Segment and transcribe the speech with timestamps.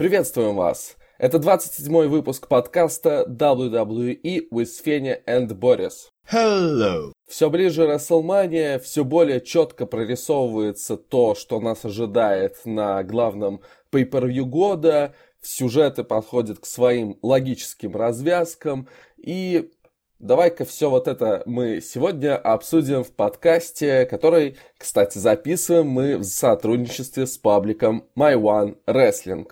[0.00, 0.96] Приветствуем вас!
[1.18, 6.08] Это 27-й выпуск подкаста WWE with Феня and Boris.
[6.32, 7.12] Hello!
[7.28, 13.60] Все ближе WrestleMania, все более четко прорисовывается то, что нас ожидает на главном
[13.92, 18.88] pay-per-view года, сюжеты подходят к своим логическим развязкам,
[19.18, 19.70] и
[20.18, 27.26] давай-ка все вот это мы сегодня обсудим в подкасте, который, кстати, записываем мы в сотрудничестве
[27.26, 29.46] с пабликом My One Wrestling.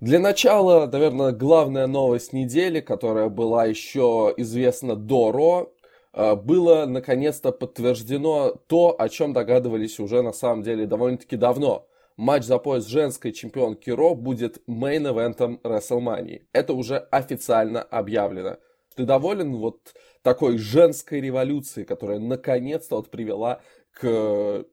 [0.00, 5.72] Для начала, наверное, главная новость недели, которая была еще известна до Ро,
[6.12, 11.86] э, было наконец-то подтверждено то, о чем догадывались уже на самом деле довольно-таки давно.
[12.16, 16.42] Матч за пояс женской чемпионки Ро будет мейн-эвентом WrestleMania.
[16.52, 18.58] Это уже официально объявлено.
[18.96, 23.60] Ты доволен вот такой женской революцией, которая наконец-то вот привела
[23.92, 24.64] к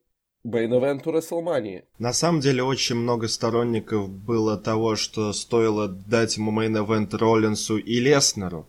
[0.44, 1.84] WrestleMania.
[2.00, 8.00] На самом деле очень много сторонников было того, что стоило дать ему мейн-эвент Роллинсу и
[8.00, 8.68] Леснеру.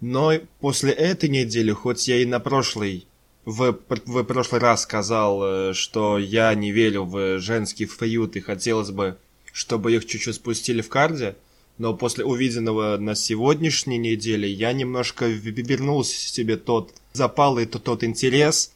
[0.00, 3.06] Но после этой недели, хоть я и на прошлый
[3.44, 8.90] в, в прошлый раз сказал, э, что я не верю в женский фьют и хотелось
[8.90, 9.16] бы,
[9.52, 11.36] чтобы их чуть-чуть спустили в карде,
[11.78, 18.02] но после увиденного на сегодняшней неделе я немножко вернул себе тот запал и тот, тот
[18.02, 18.72] интерес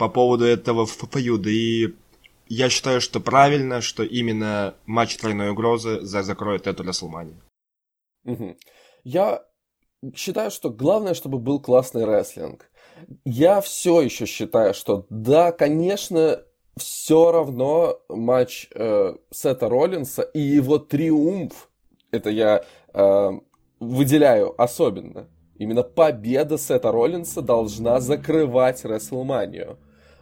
[0.00, 1.50] по поводу этого фьюда.
[1.50, 1.94] И
[2.48, 7.36] я считаю, что правильно, что именно матч тройной угрозы закроет эту Расселманию.
[8.24, 8.56] Угу.
[9.04, 9.44] Я
[10.16, 12.70] считаю, что главное, чтобы был классный рестлинг.
[13.26, 16.42] Я все еще считаю, что да, конечно,
[16.78, 21.68] все равно матч э, Сета Роллинса и его триумф,
[22.10, 23.30] это я э,
[23.80, 29.78] выделяю особенно, именно победа Сета Роллинса должна закрывать Рестлманию.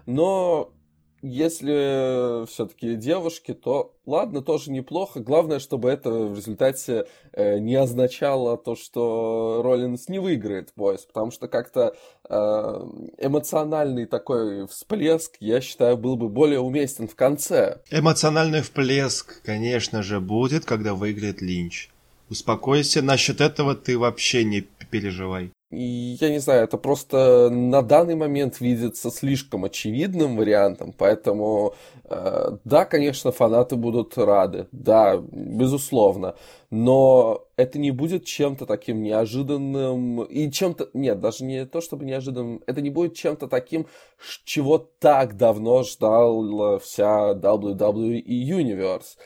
[0.08, 0.72] Но
[1.20, 5.20] если все-таки девушки, то ладно, тоже неплохо.
[5.20, 11.30] Главное, чтобы это в результате э, не означало то, что Роллинс не выиграет пояс, потому
[11.30, 11.94] что как-то
[12.26, 12.34] э,
[13.18, 17.82] эмоциональный такой всплеск, я считаю, был бы более уместен в конце.
[17.90, 21.90] Эмоциональный всплеск, конечно же, будет, когда выиграет Линч.
[22.30, 25.52] Успокойся, насчет этого ты вообще не переживай.
[25.70, 31.74] Я не знаю, это просто на данный момент видится слишком очевидным вариантом, поэтому
[32.04, 36.36] э, да, конечно, фанаты будут рады, да, безусловно,
[36.70, 42.62] но это не будет чем-то таким неожиданным и чем-то, нет, даже не то чтобы неожиданным,
[42.66, 43.86] это не будет чем-то таким,
[44.46, 49.18] чего так давно ждал вся WWE Universe.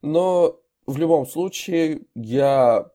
[0.00, 2.90] Но в любом случае я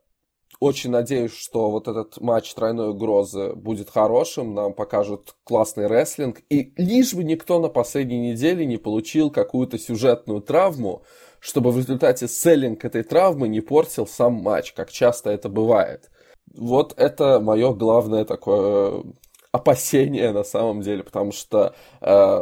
[0.60, 6.74] очень надеюсь, что вот этот матч тройной угрозы будет хорошим, нам покажут классный рестлинг, и
[6.78, 11.04] лишь бы никто на последней неделе не получил какую-то сюжетную травму,
[11.40, 16.10] чтобы в результате селлинг этой травмы не портил сам матч, как часто это бывает.
[16.56, 19.04] Вот это мое главное такое
[19.52, 22.42] опасения на самом деле, потому что э,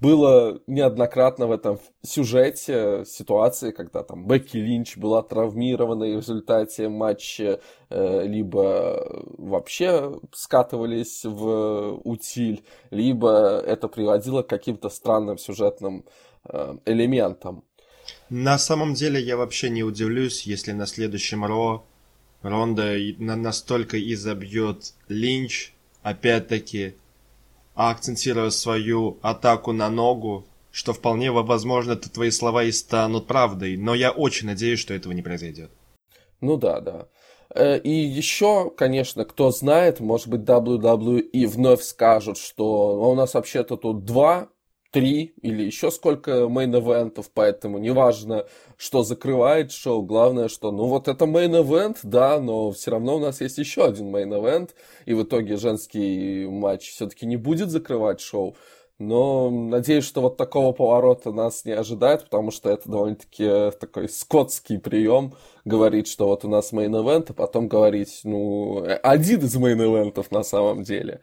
[0.00, 6.88] было неоднократно в этом сюжете ситуации, когда там Бекки Линч была травмирована и в результате
[6.88, 16.04] матча э, либо вообще скатывались в утиль, либо это приводило к каким-то странным сюжетным
[16.44, 17.64] э, элементам.
[18.30, 21.84] На самом деле я вообще не удивлюсь, если на следующем Ро
[22.42, 25.72] Ронда настолько изобьет Линч,
[26.06, 26.94] опять-таки,
[27.74, 34.12] акцентируя свою атаку на ногу, что вполне возможно твои слова и станут правдой, но я
[34.12, 35.72] очень надеюсь, что этого не произойдет.
[36.40, 37.08] Ну да, да.
[37.52, 43.76] Э, и еще, конечно, кто знает, может быть, WWE вновь скажут, что у нас вообще-то
[43.76, 44.48] тут два
[44.96, 48.46] три или еще сколько main event ов, поэтому неважно,
[48.78, 53.18] что закрывает шоу, главное, что, ну вот это main event, да, но все равно у
[53.18, 54.70] нас есть еще один main event,
[55.04, 58.56] и в итоге женский матч все-таки не будет закрывать шоу.
[58.98, 64.78] Но надеюсь, что вот такого поворота нас не ожидает, потому что это довольно-таки такой скотский
[64.78, 65.34] прием
[65.66, 70.15] говорить, что вот у нас main event, а потом говорить, ну, один из main event
[70.15, 71.20] ов на самом деле.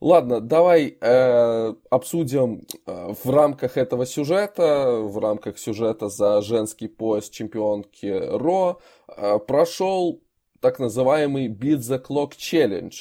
[0.00, 7.28] Ладно, давай э, обсудим э, в рамках этого сюжета, в рамках сюжета за женский пояс
[7.28, 10.22] чемпионки Raw, э, прошел
[10.60, 12.94] так называемый Beat the Clock Challenge.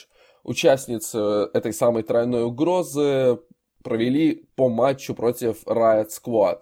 [0.44, 3.40] Участницы этой самой тройной угрозы
[3.82, 6.60] провели по матчу против Riot Squad.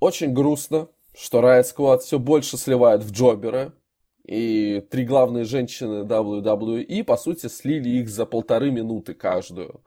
[0.00, 3.72] Очень грустно, что Riot Squad все больше сливает в джобера,
[4.24, 9.82] и три главные женщины WWE, по сути, слили их за полторы минуты каждую.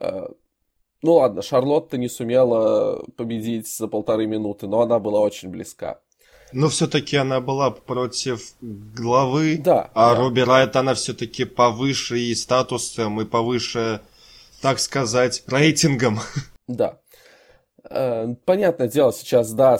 [0.00, 0.26] Э,
[1.02, 6.00] ну ладно, Шарлотта не сумела победить за полторы минуты, но она была очень близка.
[6.52, 10.20] Но все-таки она была против главы, да, а да.
[10.20, 14.00] Руби Райт, она все-таки повыше и статусом, и повыше,
[14.60, 16.18] так сказать, рейтингом.
[16.66, 17.00] Да.
[17.88, 19.78] Э, понятное дело, сейчас, да,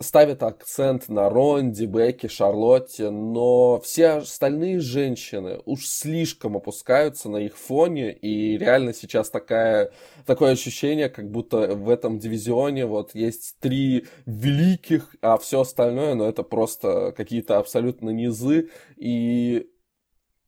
[0.00, 7.56] ставят акцент на Ронди, Бекки, Шарлотте, но все остальные женщины уж слишком опускаются на их
[7.56, 9.92] фоне, и реально сейчас такая,
[10.26, 16.24] такое ощущение, как будто в этом дивизионе вот есть три великих, а все остальное, ну,
[16.24, 19.70] это просто какие-то абсолютно низы, и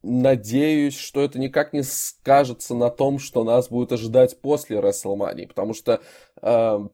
[0.03, 5.75] надеюсь, что это никак не скажется на том, что нас будет ожидать после WrestleMania, потому
[5.75, 6.01] что
[6.41, 6.89] э,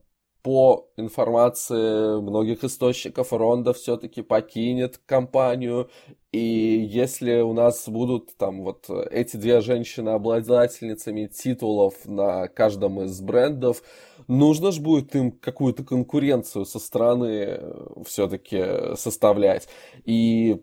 [0.47, 5.89] по информации многих источников Ронда все-таки покинет компанию,
[6.31, 13.19] и если у нас будут там вот эти две женщины обладательницами титулов на каждом из
[13.19, 13.81] брендов,
[14.27, 17.59] нужно же будет им какую-то конкуренцию со стороны
[18.05, 19.67] все-таки составлять.
[20.05, 20.61] И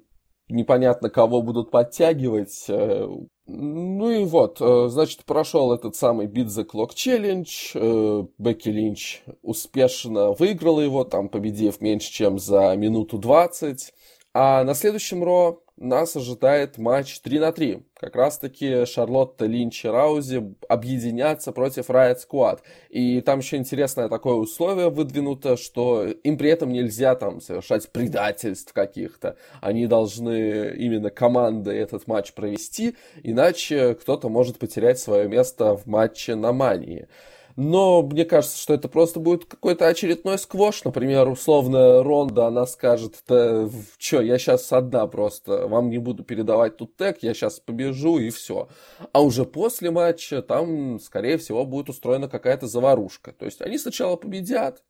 [0.48, 2.64] непонятно, кого будут подтягивать.
[2.68, 3.08] Э,
[3.46, 7.46] ну и вот, э, значит, прошел этот самый Beat the Clock Challenge.
[7.74, 13.92] Э, Бекки Линч успешно выиграла его, там победив меньше, чем за минуту 20.
[14.32, 17.82] А на следующем Ро нас ожидает матч 3 на 3.
[17.94, 22.60] Как раз таки Шарлотта, Линч и Раузи объединятся против Riot Squad.
[22.90, 28.72] И там еще интересное такое условие выдвинуто, что им при этом нельзя там совершать предательств
[28.72, 29.36] каких-то.
[29.60, 36.36] Они должны именно командой этот матч провести, иначе кто-то может потерять свое место в матче
[36.36, 37.08] на Мании.
[37.56, 40.82] Но мне кажется, что это просто будет какой-то очередной сквош.
[40.84, 46.76] Например, условно Ронда, она скажет, да, что, я сейчас одна просто, вам не буду передавать
[46.76, 48.68] тут тег, я сейчас побежу и все.
[49.12, 53.32] А уже после матча там, скорее всего, будет устроена какая-то заварушка.
[53.32, 54.82] То есть они сначала победят,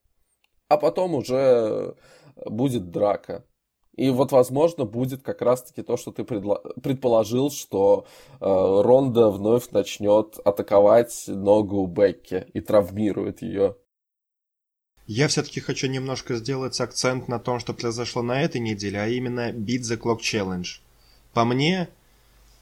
[0.69, 1.97] а потом уже
[2.47, 3.45] будет драка.
[3.97, 9.71] И вот, возможно, будет как раз-таки то, что ты предло- предположил, что э, Ронда вновь
[9.71, 13.77] начнет атаковать ногу Бекки и травмирует ее.
[15.07, 19.53] Я все-таки хочу немножко сделать акцент на том, что произошло на этой неделе, а именно
[19.53, 20.67] Beat the Clock Challenge.
[21.33, 21.89] По мне,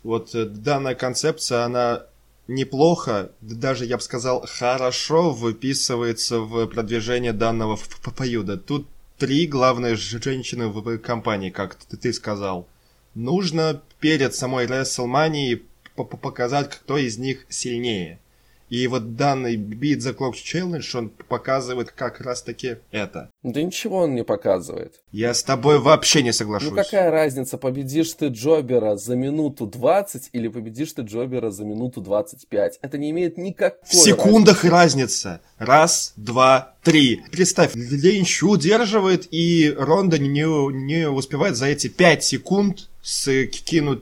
[0.03, 2.07] вот э, данная концепция, она
[2.47, 8.59] неплохо, даже, я бы сказал, хорошо выписывается в продвижение данного фьюда.
[8.59, 8.87] Тут
[9.19, 12.69] три главные женщины в компании, как ты сказал.
[13.15, 15.63] Нужно перед самой WrestleMania
[15.95, 18.19] показать, кто из них сильнее.
[18.73, 23.29] И вот данный Beat the Clock Challenge, он показывает как раз таки это.
[23.43, 24.95] Да ничего он не показывает.
[25.11, 26.71] Я с тобой вообще не соглашусь.
[26.71, 32.01] Ну какая разница, победишь ты Джобера за минуту 20 или победишь ты Джобера за минуту
[32.01, 32.79] 25?
[32.81, 35.43] Это не имеет никакой В секундах разница.
[35.59, 37.21] Раз, два, три.
[37.31, 44.01] Представь, Линч удерживает, и Ронда не, не успевает за эти пять секунд скинуть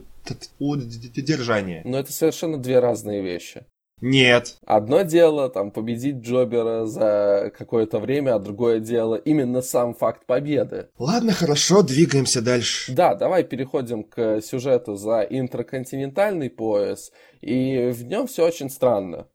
[0.61, 1.83] удержание.
[1.85, 3.65] Но это совершенно две разные вещи.
[4.00, 4.58] Нет.
[4.64, 10.88] Одно дело, там, победить Джобера за какое-то время, а другое дело именно сам факт победы.
[10.99, 12.93] Ладно, хорошо, двигаемся дальше.
[12.93, 19.26] Да, давай переходим к сюжету за интерконтинентальный пояс, и в нем все очень странно.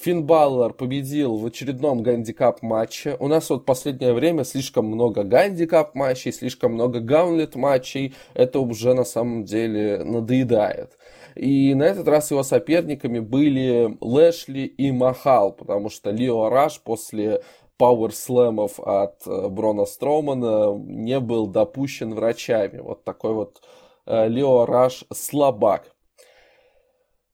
[0.00, 3.16] Финн Баллар победил в очередном гандикап матче.
[3.18, 8.14] У нас вот последнее время слишком много гандикап матчей, слишком много гаунлет матчей.
[8.34, 10.96] Это уже на самом деле надоедает.
[11.38, 17.42] И на этот раз его соперниками были Лэшли и Махал, потому что Лио Раш после
[17.76, 22.80] powerslam ов от э, Брона Строумана не был допущен врачами.
[22.80, 23.62] Вот такой вот
[24.06, 25.94] э, Лио Раш слабак.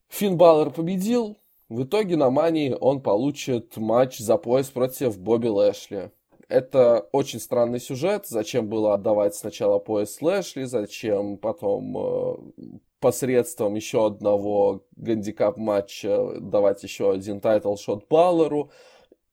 [0.08, 1.38] Финн Балор победил.
[1.70, 6.12] В итоге на Мании он получит матч за пояс против Бобби Лэшли.
[6.48, 8.26] Это очень странный сюжет.
[8.26, 12.36] Зачем было отдавать сначала пояс Лэшли, зачем потом э,
[13.04, 18.70] посредством еще одного гандикап матча давать еще один title shot Балору.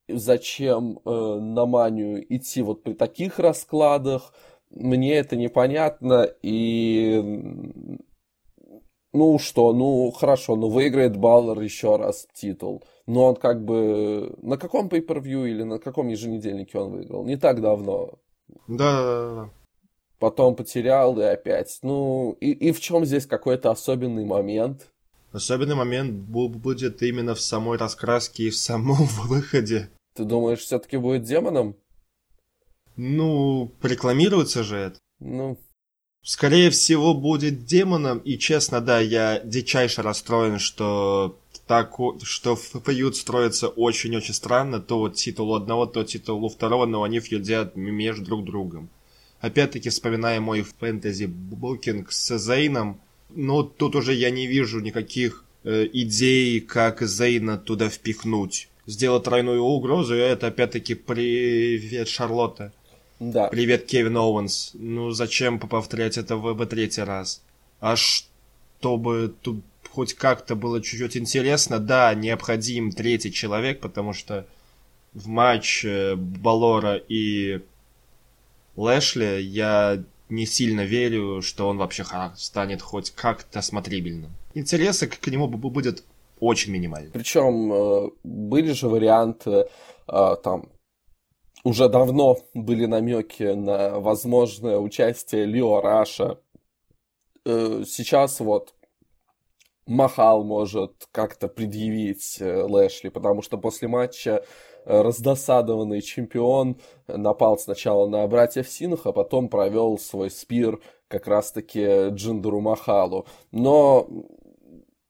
[0.08, 4.34] Зачем э, на манию идти вот при таких раскладах?
[4.68, 6.28] Мне это непонятно.
[6.42, 7.98] И
[9.14, 12.84] ну что, ну хорошо, ну выиграет Баллер еще раз титул.
[13.06, 17.24] Но он как бы на каком pay-per-view или на каком еженедельнике он выиграл?
[17.24, 18.18] Не так давно.
[18.68, 19.50] Да, да, да
[20.22, 21.80] потом потерял и опять.
[21.82, 24.86] Ну, и, и в чем здесь какой-то особенный момент?
[25.32, 29.90] Особенный момент будет именно в самой раскраске и в самом выходе.
[30.14, 31.74] Ты думаешь, все-таки будет демоном?
[32.94, 34.98] Ну, рекламируется же это.
[35.18, 35.58] Ну.
[36.22, 41.36] Скорее всего, будет демоном, и честно, да, я дичайше расстроен, что
[41.66, 47.02] так, что фьюд строится очень-очень странно, то вот титул одного, то титул у второго, но
[47.02, 48.88] они фьюдят между друг другом.
[49.42, 56.60] Опять-таки, вспоминая мой фэнтези-букинг с Зейном, но тут уже я не вижу никаких э, идей,
[56.60, 58.68] как Зейна туда впихнуть.
[58.86, 62.72] Сделать тройную угрозу, и это опять-таки привет, Шарлотта.
[63.18, 63.48] Да.
[63.48, 64.70] Привет, Кевин Оуэнс.
[64.74, 67.42] Ну, зачем повторять это в, в третий раз?
[67.80, 74.46] А чтобы тут хоть как-то было чуть-чуть интересно, да, необходим третий человек, потому что
[75.14, 77.60] в матче Балора и
[78.76, 82.04] Лэшли я не сильно верю, что он вообще
[82.36, 84.30] станет хоть как-то смотрибельным.
[84.54, 86.04] Интереса к нему будет
[86.40, 87.12] очень минимальный.
[87.12, 89.68] Причем э, были же варианты,
[90.08, 90.68] э, там,
[91.64, 96.40] уже давно были намеки на возможное участие Лио Раша.
[97.44, 98.74] Э, сейчас вот
[99.86, 104.44] Махал может как-то предъявить Лэшли, потому что после матча
[104.84, 112.60] раздосадованный чемпион напал сначала на братьев Синах, а потом провел свой спир как раз-таки Джиндеру
[112.60, 113.26] Махалу.
[113.50, 114.08] Но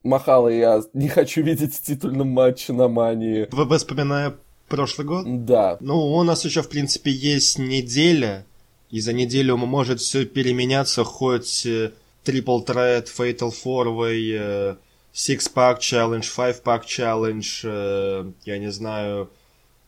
[0.02, 3.48] Махала я не хочу видеть в титульном матче на Мании.
[3.52, 4.34] Вы вспоминая
[4.68, 5.24] прошлый год?
[5.44, 5.76] Да.
[5.80, 8.44] Ну, у нас еще, в принципе, есть неделя,
[8.90, 14.76] и за неделю может все переменяться, хоть Triple Threat, Fatal Four Way,
[15.14, 19.30] Six Pack Challenge, Five Pack Challenge, я не знаю,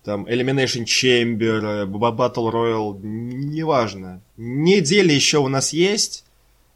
[0.05, 4.21] там, Elimination Chamber, Battle Royale, неважно.
[4.37, 6.25] Неделя еще у нас есть,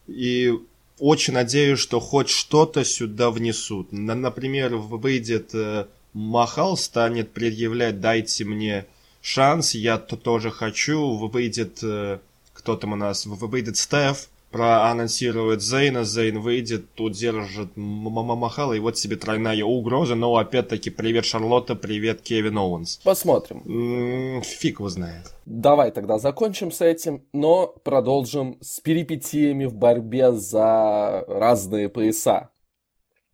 [0.07, 0.53] и
[0.99, 3.93] очень надеюсь, что хоть что-то сюда внесут.
[3.93, 8.87] Например, выйдет э, Махал, станет предъявлять «дайте мне
[9.21, 12.19] шанс, я -то тоже хочу», выйдет, э,
[12.55, 18.99] кто там у нас, выйдет Стеф, проанонсирует Зейна, Зейн выйдет, тут держит Махала, и вот
[18.99, 22.99] себе тройная угроза, но опять-таки привет Шарлотта, привет Кевин Оуэнс.
[22.99, 24.43] Посмотрим.
[24.43, 25.35] Фиг его знает.
[25.47, 32.51] Давай тогда закончим с этим, но продолжим с перипетиями в борьбе за разные пояса.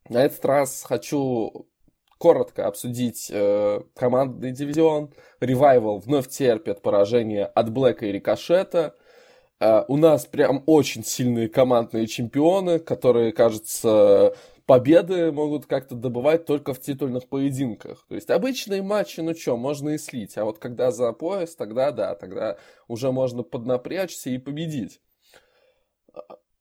[0.08, 1.66] На этот раз хочу
[2.18, 5.12] коротко обсудить э, командный дивизион.
[5.40, 8.94] Ревайвал вновь терпит поражение от Блэка и Рикошета.
[9.64, 16.74] Uh, у нас прям очень сильные командные чемпионы, которые, кажется, победы могут как-то добывать только
[16.74, 18.04] в титульных поединках.
[18.06, 20.36] То есть обычные матчи, ну что, можно и слить.
[20.36, 25.00] А вот когда за пояс, тогда да, тогда уже можно поднапрячься и победить.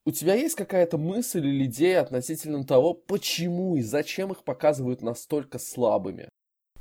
[0.05, 5.59] У тебя есть какая-то мысль или идея относительно того, почему и зачем их показывают настолько
[5.59, 6.29] слабыми?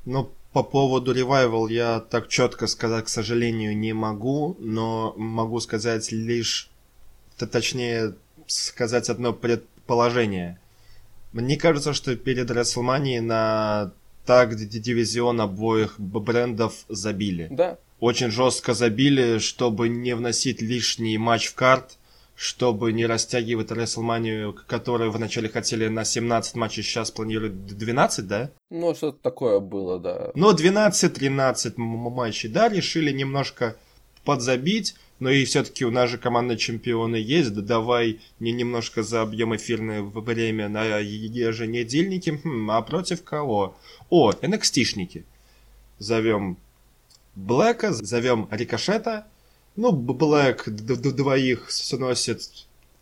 [0.05, 6.13] Ну, по поводу ревайвал я так четко сказать, к сожалению, не могу, но могу сказать
[6.13, 6.71] лишь,
[7.37, 8.15] то точнее
[8.47, 10.59] сказать одно предположение.
[11.33, 13.93] Мне кажется, что перед WrestleMania на
[14.27, 17.49] так дивизион обоих брендов забили.
[17.51, 17.79] Да.
[17.99, 21.97] Очень жестко забили, чтобы не вносить лишний матч в карт–
[22.43, 28.51] чтобы не растягивать WrestleMania, которую вначале хотели на 17 матчей, сейчас планируют 12, да?
[28.69, 30.33] Ну, что-то такое было, да.
[30.35, 33.77] Но 12-13 матчей, да, решили немножко
[34.25, 39.23] подзабить, но и все-таки у нас же командные чемпионы есть, да давай не немножко за
[39.23, 43.77] объем эфирное время на еженедельнике, хм, а против кого?
[44.11, 45.23] О, NXT-шники.
[46.01, 46.57] Зовем
[47.37, 49.29] Блэка, зовем Рикошета,
[49.76, 52.41] ну, Блэк двоих сносит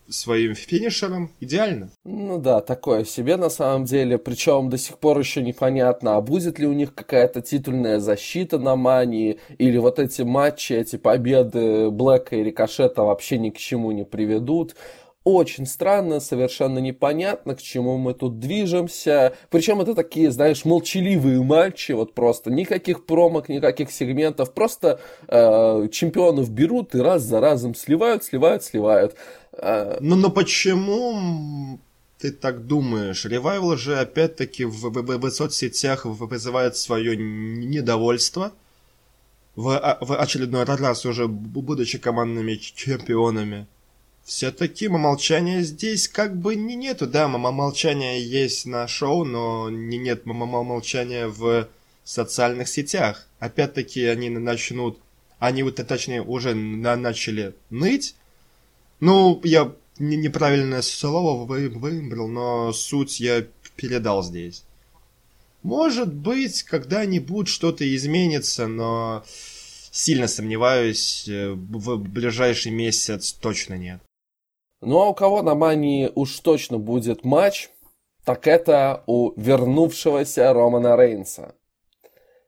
[0.08, 1.90] своим финишером идеально.
[2.04, 4.18] Ну да, такое себе на самом деле.
[4.18, 8.76] Причем до сих пор еще непонятно, а будет ли у них какая-то титульная защита на
[8.76, 14.04] мании, или вот эти матчи, эти победы Блэка и Рикошета вообще ни к чему не
[14.04, 14.74] приведут
[15.24, 19.34] очень странно, совершенно непонятно, к чему мы тут движемся.
[19.50, 24.98] Причем это такие, знаешь, молчаливые матчи, вот просто никаких промок, никаких сегментов, просто
[25.28, 29.14] э, чемпионов берут и раз за разом сливают, сливают, сливают.
[29.52, 29.98] Э...
[30.00, 31.78] Ну, но почему
[32.18, 33.26] ты так думаешь?
[33.26, 38.52] Ревайвал же опять-таки в, в, в, в соцсетях вызывает свое недовольство.
[39.54, 43.66] В, а, в очередной раз уже будучи командными чемпионами
[44.24, 50.24] все-таки молчания здесь как бы не нету, да, молчания есть на шоу, но не нет
[50.24, 51.68] молчания в
[52.04, 53.26] социальных сетях.
[53.38, 54.98] Опять-таки они начнут,
[55.38, 58.14] они вот точнее уже на, начали ныть.
[59.00, 63.46] Ну, я не, неправильное слово вы, выбрал, но суть я
[63.76, 64.64] передал здесь.
[65.62, 69.24] Может быть, когда-нибудь что-то изменится, но
[69.90, 74.00] сильно сомневаюсь, э, в ближайший месяц точно нет.
[74.80, 77.70] Ну а у кого на мании уж точно будет матч,
[78.24, 81.54] так это у вернувшегося Романа Рейнса,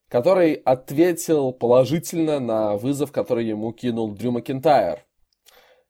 [0.09, 5.05] который ответил положительно на вызов, который ему кинул Дрю Макинтайр.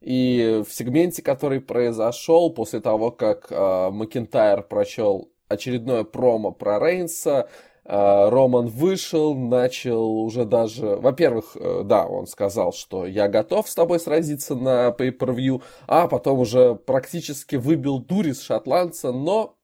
[0.01, 7.49] И в сегменте, который произошел после того, как э, Макентайр прочел очередное промо про Рейнса,
[7.85, 10.97] Роман вышел, начал уже даже...
[10.97, 16.39] Во-первых, э, да, он сказал, что я готов с тобой сразиться на pay-per-view, а потом
[16.39, 19.57] уже практически выбил дурис шотландца, но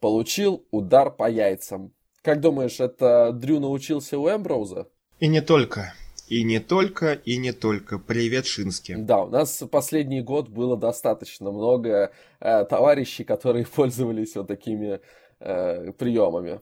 [0.00, 1.92] получил удар по яйцам.
[2.22, 4.88] Как думаешь, это Дрю научился у Эмброуза?
[5.20, 5.94] И не только.
[6.28, 7.98] И не только, и не только.
[8.00, 8.96] Привет, Шински.
[8.98, 12.10] Да, у нас последний год было достаточно много
[12.40, 15.00] э, товарищей, которые пользовались вот такими
[15.38, 16.60] э, приемами.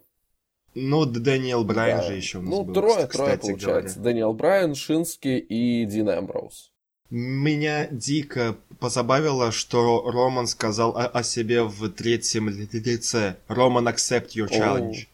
[0.74, 2.06] Ну, Дэниел Брайан да.
[2.08, 3.98] же еще у нас ну, был, трое, трое получается.
[3.98, 4.12] Говоря.
[4.12, 6.72] Дэниел Брайан, Шински и Дин Эмброуз.
[7.10, 13.36] Меня дико позабавило, что Роман сказал о, о себе в третьем лице.
[13.46, 14.92] Роман, accept your challenge.
[14.92, 15.06] Oh.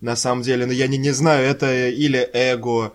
[0.00, 2.92] На самом деле, ну я не, не знаю, это или эго,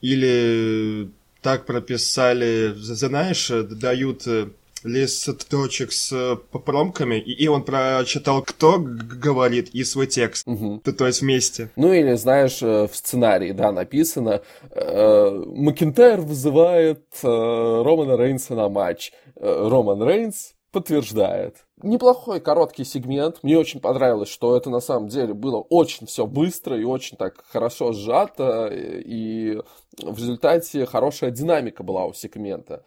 [0.00, 1.10] или
[1.42, 4.50] так прописали, знаешь, дают э,
[4.84, 10.46] листочек с э, промками, и он прочитал, кто говорит, и свой текст.
[10.46, 10.80] Угу.
[10.84, 11.70] То, то есть вместе.
[11.76, 18.68] Ну или, знаешь, э, в сценарии, да, написано, э, Макентайр вызывает э, Романа Рейнса на
[18.68, 19.12] матч.
[19.36, 21.56] Э, Роман Рейнс подтверждает.
[21.82, 23.38] Неплохой короткий сегмент.
[23.42, 27.44] Мне очень понравилось, что это на самом деле было очень все быстро и очень так
[27.50, 28.70] хорошо сжато.
[28.72, 29.60] И
[29.96, 32.84] в результате хорошая динамика была у сегмента.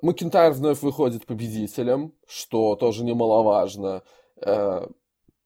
[0.00, 4.02] Макентайр вновь выходит победителем, что тоже немаловажно.
[4.40, 4.86] Э,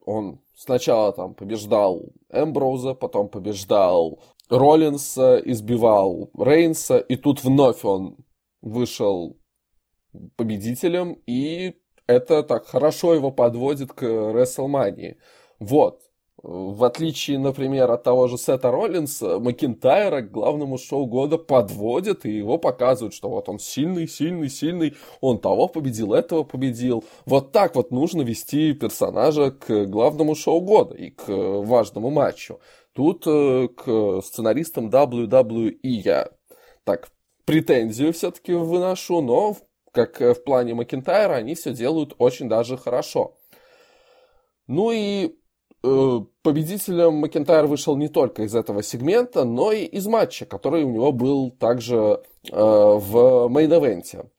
[0.05, 8.17] он сначала там побеждал Эмброуза, потом побеждал Роллинса, избивал Рейнса, и тут вновь он
[8.63, 9.37] вышел
[10.37, 11.75] победителем, и
[12.07, 15.19] это так хорошо его подводит к Рестлмании.
[15.59, 16.03] Вот.
[16.49, 22.31] В отличие, например, от того же Сета Роллинса, Макинтайра к главному шоу года подводят и
[22.31, 27.03] его показывают, что вот он сильный, сильный, сильный, он того победил, этого победил.
[27.25, 32.61] Вот так вот нужно вести персонажа к главному шоу года и к важному матчу.
[32.93, 36.31] Тут э, к сценаристам WWE я
[36.85, 37.09] так
[37.45, 39.57] претензию все-таки выношу, но
[39.91, 43.35] как в плане Макинтайра они все делают очень даже хорошо.
[44.69, 45.35] Ну и
[45.87, 50.91] Э, победителем Макентайр вышел не только из этого сегмента, но и из матча, который у
[50.91, 54.31] него был также э, в мейн-эвенте.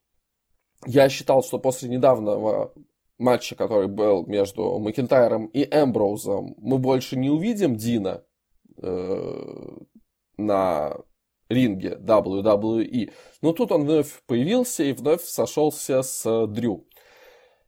[0.86, 2.72] Я считал, что после недавнего
[3.18, 8.24] матча, который был между Макентайром и Эмброузом, мы больше не увидим Дина
[8.78, 9.76] э,
[10.38, 10.96] на
[11.50, 13.12] ринге WWE.
[13.42, 16.86] Но тут он вновь появился и вновь сошелся с Дрю.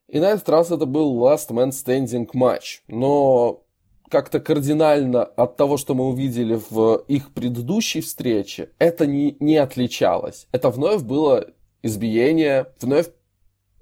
[0.09, 2.83] И на этот раз это был Last Man Standing матч.
[2.88, 3.66] Но
[4.11, 10.49] как-то кардинально от того, что мы увидели в их предыдущей встрече, это не, не отличалось.
[10.53, 11.46] Это вновь было
[11.83, 13.07] избиение, вновь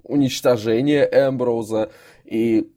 [0.05, 1.91] уничтожение Эмброуза.
[2.25, 2.71] И,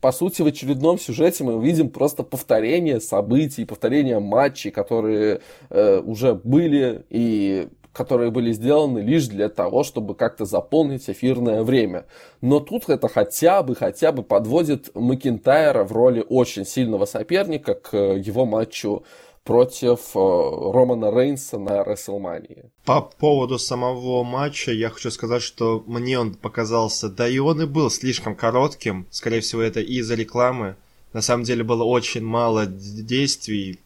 [0.00, 6.34] по сути, в очередном сюжете мы увидим просто повторение событий, повторение матчей, которые э, уже
[6.34, 12.06] были и которые были сделаны лишь для того, чтобы как-то заполнить эфирное время.
[12.40, 17.96] Но тут это хотя бы, хотя бы подводит Макинтайра в роли очень сильного соперника к
[17.96, 19.04] его матчу
[19.44, 22.70] против э, Романа Рейнса на Рестлмании.
[22.84, 27.66] По поводу самого матча я хочу сказать, что мне он показался, да и он и
[27.66, 30.76] был слишком коротким, скорее всего это из-за рекламы.
[31.12, 33.78] На самом деле было очень мало действий,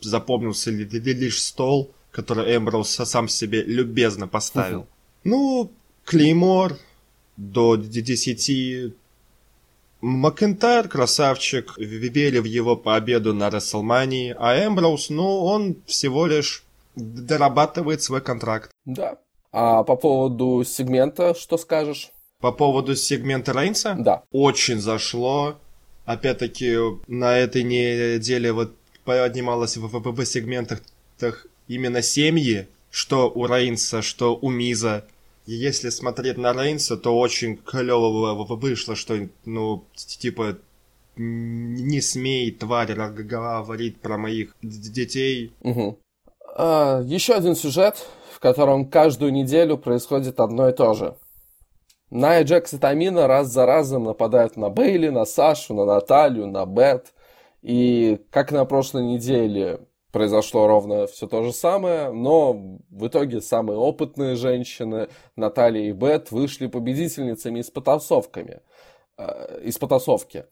[0.00, 4.86] запомнился лишь стол, который Эмброуз сам себе любезно поставил.
[5.24, 5.70] Ну,
[6.04, 6.76] Клеймор
[7.36, 8.94] до 10.
[10.00, 18.02] Макентайр, красавчик, верили в его победу на Расселмании, а Эмброуз, ну, он всего лишь дорабатывает
[18.02, 18.70] свой контракт.
[18.84, 19.18] Да.
[19.50, 22.10] А по поводу сегмента, что скажешь?
[22.40, 23.96] По поводу сегмента Рейнса?
[23.98, 24.22] Да.
[24.30, 25.56] Очень зашло.
[26.04, 26.76] Опять-таки,
[27.08, 30.80] на этой неделе вот поднималось в, в, в сегментах
[31.68, 35.04] именно семьи, что у Рейнса, что у Миза.
[35.46, 40.58] И если смотреть на Рейнса, то очень клево вышло, что, ну, типа,
[41.16, 45.52] не смей, тварь, говорить про моих детей.
[45.62, 45.98] Угу.
[46.56, 51.16] А, еще один сюжет, в котором каждую неделю происходит одно и то же.
[52.10, 56.64] Ная Джекс и Тамина раз за разом нападают на Бейли, на Сашу, на Наталью, на
[56.64, 57.12] Бет.
[57.60, 59.80] И как на прошлой неделе
[60.12, 62.52] произошло ровно все то же самое, но
[62.90, 68.60] в итоге самые опытные женщины, Наталья и Бет, вышли победительницами из потасовками,
[69.16, 70.46] э, из потасовки.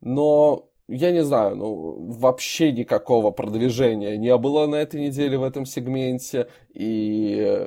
[0.00, 5.66] Но я не знаю, ну, вообще никакого продвижения не было на этой неделе в этом
[5.66, 7.66] сегменте, и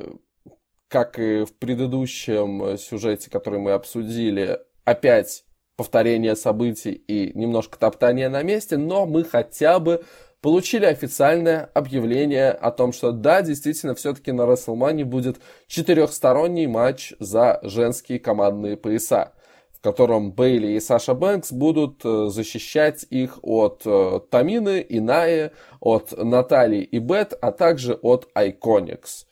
[0.87, 5.45] как и в предыдущем сюжете, который мы обсудили, опять
[5.77, 10.03] повторение событий и немножко топтания на месте, но мы хотя бы
[10.41, 17.59] получили официальное объявление о том, что да, действительно, все-таки на WrestleMania будет четырехсторонний матч за
[17.63, 19.33] женские командные пояса,
[19.71, 26.11] в котором Бейли и Саша Бэнкс будут э, защищать их от э, Тамины, Инаи, от
[26.17, 29.25] Натальи и Бет, а также от Iconics.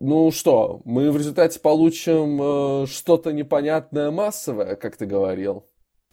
[0.00, 5.66] Ну что, мы в результате получим э, что-то непонятное массовое, как ты говорил.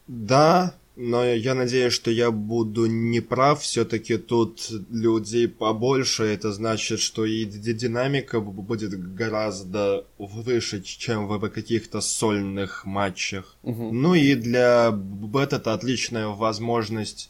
[0.08, 3.62] Да, но я надеюсь, что я буду не прав.
[3.62, 6.24] Все-таки тут людей побольше.
[6.24, 13.56] Это значит, что и динамика будет гораздо выше, чем в каких-то сольных матчах.
[13.62, 13.92] Угу.
[13.92, 17.30] Ну и для Бет это отличная возможность.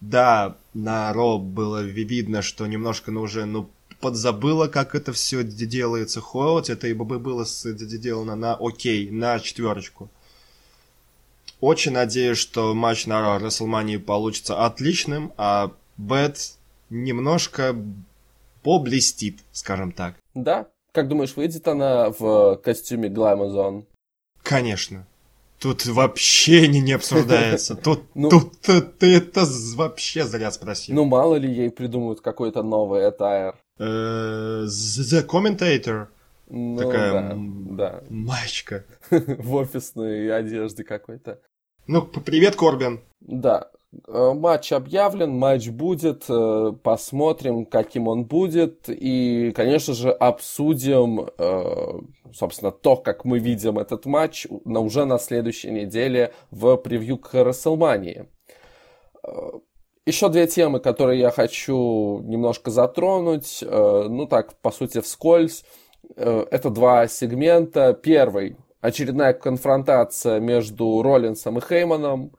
[0.00, 6.20] Да, на Ро было видно, что немножко, ну уже, ну, подзабыла, как это все делается.
[6.20, 10.10] Холод, это и бы было сделано на окей, на четверочку.
[11.64, 16.58] Очень надеюсь, что матч на WrestleMania получится отличным, а Бет
[16.90, 17.74] немножко
[18.62, 20.16] поблестит, скажем так.
[20.34, 20.66] Да?
[20.92, 23.86] Как думаешь, выйдет она в костюме Glamazon?
[24.42, 25.06] Конечно.
[25.58, 27.74] Тут вообще не, не обсуждается.
[27.82, 28.60] Тут, ну, тут
[28.98, 30.94] ты это вообще зря спросил.
[30.94, 33.54] Ну, мало ли ей придумают какой-то новый attire.
[33.80, 36.08] Uh, the Commentator.
[36.50, 38.02] Ну, Такая да, да.
[38.10, 38.84] мачка.
[39.10, 41.40] в офисной одежде какой-то.
[41.86, 43.00] Ну, привет, Корбин.
[43.20, 43.68] Да,
[44.08, 52.00] э, матч объявлен, матч будет, э, посмотрим, каким он будет, и, конечно же, обсудим, э,
[52.32, 58.28] собственно, то, как мы видим этот матч уже на следующей неделе в превью к WrestleMania.
[60.06, 65.64] Еще две темы, которые я хочу немножко затронуть, ну так, по сути, вскользь.
[66.14, 67.94] Это два сегмента.
[67.94, 72.32] Первый очередная конфронтация между Роллинсом и Хейманом.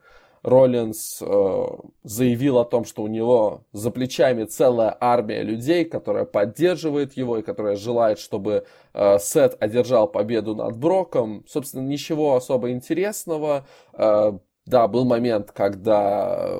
[0.43, 1.65] Роллинс э,
[2.03, 7.41] заявил о том, что у него за плечами целая армия людей, которая поддерживает его и
[7.41, 11.43] которая желает, чтобы э, Сет одержал победу над Броком.
[11.47, 13.65] Собственно, ничего особо интересного.
[13.93, 14.33] Э,
[14.67, 16.59] да, был момент, когда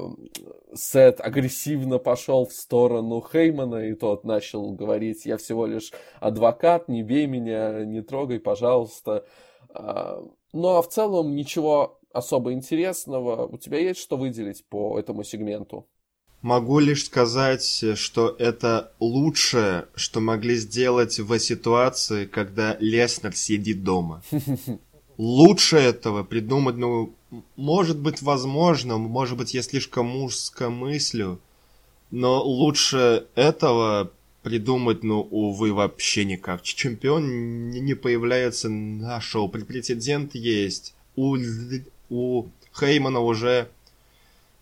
[0.73, 7.03] Сет агрессивно пошел в сторону Хеймана, и тот начал говорить, я всего лишь адвокат, не
[7.03, 9.25] бей меня, не трогай, пожалуйста.
[9.75, 13.45] А, ну а в целом ничего особо интересного.
[13.45, 15.85] У тебя есть что выделить по этому сегменту?
[16.41, 24.21] Могу лишь сказать, что это лучшее, что могли сделать в ситуации, когда Леснер сидит дома.
[25.17, 27.15] Лучше этого придумать, ну,
[27.55, 31.39] может быть, возможно, может быть, я слишком мужско мыслю,
[32.11, 34.11] но лучше этого
[34.45, 36.61] придумать, ну, увы, вообще никак.
[36.61, 39.49] Чемпион не появляется на шоу.
[39.49, 40.93] Прецедент есть.
[41.15, 41.35] У,
[42.11, 42.45] у
[42.79, 43.69] Хеймана уже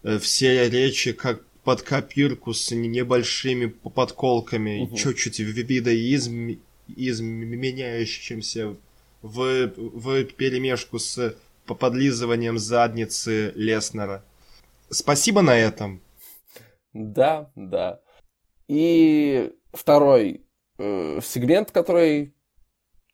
[0.04, 4.96] э, все речи как под копирку с небольшими подколками, угу.
[4.96, 8.78] чуть-чуть видоизм, изменяющимся
[9.22, 14.24] в, в перемешку с подлизыванием задницы Леснера.
[14.90, 16.00] Спасибо на этом.
[16.94, 18.00] Да, да.
[18.70, 20.46] И второй
[20.78, 22.34] э, сегмент, который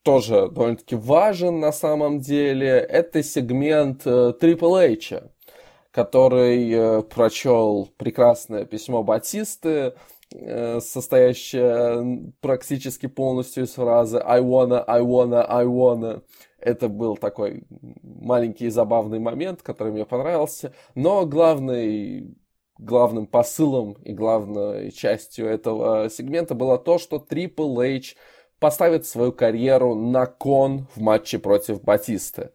[0.03, 5.23] тоже довольно-таки важен на самом деле, это сегмент э, Triple H,
[5.91, 9.93] который э, прочел прекрасное письмо Батисты,
[10.33, 16.23] э, состоящее практически полностью из фразы I wanna, I wanna, I wanna.
[16.59, 17.63] Это был такой
[18.03, 20.73] маленький забавный момент, который мне понравился.
[20.93, 22.37] Но главный
[22.79, 28.15] главным посылом и главной частью этого сегмента было то, что Triple H
[28.59, 32.51] поставит свою карьеру на кон в матче против Батисты.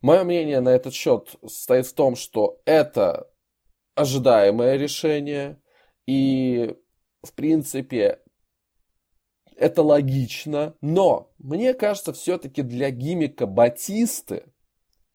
[0.00, 3.30] Мое мнение на этот счет состоит в том, что это
[3.94, 5.60] ожидаемое решение,
[6.06, 6.76] и,
[7.22, 8.20] в принципе,
[9.56, 14.44] это логично, но мне кажется, все-таки для гимика Батисты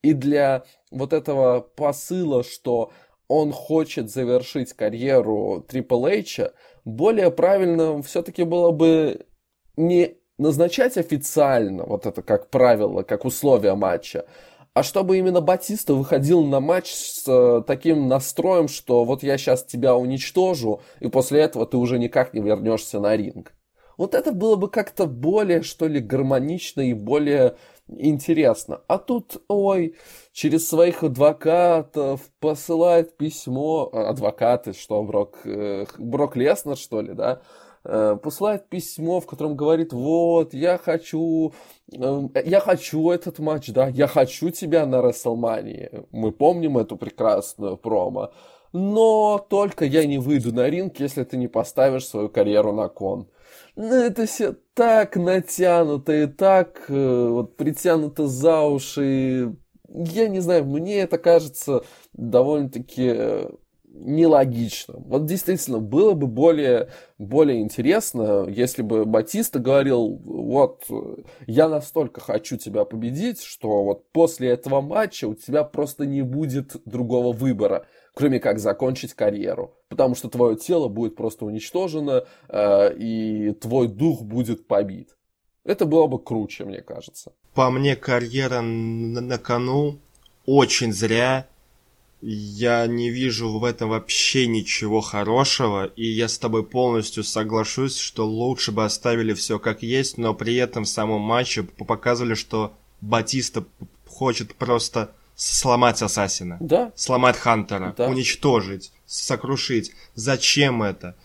[0.02, 2.92] и для вот этого посыла, что
[3.34, 6.52] он хочет завершить карьеру Triple H,
[6.86, 9.26] более правильно все-таки было бы
[9.76, 14.26] не назначать официально вот это как правило, как условие матча,
[14.74, 19.64] а чтобы именно Батиста выходил на матч с э, таким настроем, что вот я сейчас
[19.64, 23.54] тебя уничтожу, и после этого ты уже никак не вернешься на ринг.
[23.98, 27.56] Вот это было бы как-то более, что ли, гармонично и более
[27.88, 28.82] интересно.
[28.88, 29.96] А тут, ой,
[30.32, 33.90] через своих адвокатов посылает письмо.
[33.92, 37.42] А, адвокаты, что, Брок, э, Брок Леснер, что ли, да?
[37.86, 41.54] э, посылает письмо, в котором говорит, вот, я хочу,
[41.92, 45.90] э, я хочу этот матч, да, я хочу тебя на Расселмании.
[46.12, 48.32] Мы помним эту прекрасную промо.
[48.72, 53.28] Но только я не выйду на ринг, если ты не поставишь свою карьеру на кон.
[53.76, 59.56] Ну, это все так натянуто и так э, вот притянуто за уши.
[59.90, 61.84] Я не знаю, мне это кажется
[62.14, 63.50] довольно-таки э,
[63.94, 64.96] нелогично.
[64.98, 70.86] Вот действительно, было бы более, более интересно, если бы Батиста говорил, вот,
[71.48, 76.76] я настолько хочу тебя победить, что вот после этого матча у тебя просто не будет
[76.86, 79.74] другого выбора, кроме как закончить карьеру.
[79.90, 85.16] Потому что твое тело будет просто уничтожено, э, и твой дух будет побит.
[85.64, 87.32] Это было бы круче, мне кажется.
[87.54, 90.00] По мне, карьера на кону
[90.46, 91.48] очень зря
[92.26, 98.26] я не вижу в этом вообще ничего хорошего, и я с тобой полностью соглашусь, что
[98.26, 103.66] лучше бы оставили все как есть, но при этом в самом матче показывали, что Батиста
[104.08, 106.58] хочет просто сломать Ассасина.
[106.60, 106.92] Да.
[106.96, 107.94] Сломать Хантера.
[107.98, 108.08] Да.
[108.08, 108.92] Уничтожить.
[109.06, 109.92] Сокрушить.
[110.16, 111.16] Зачем это?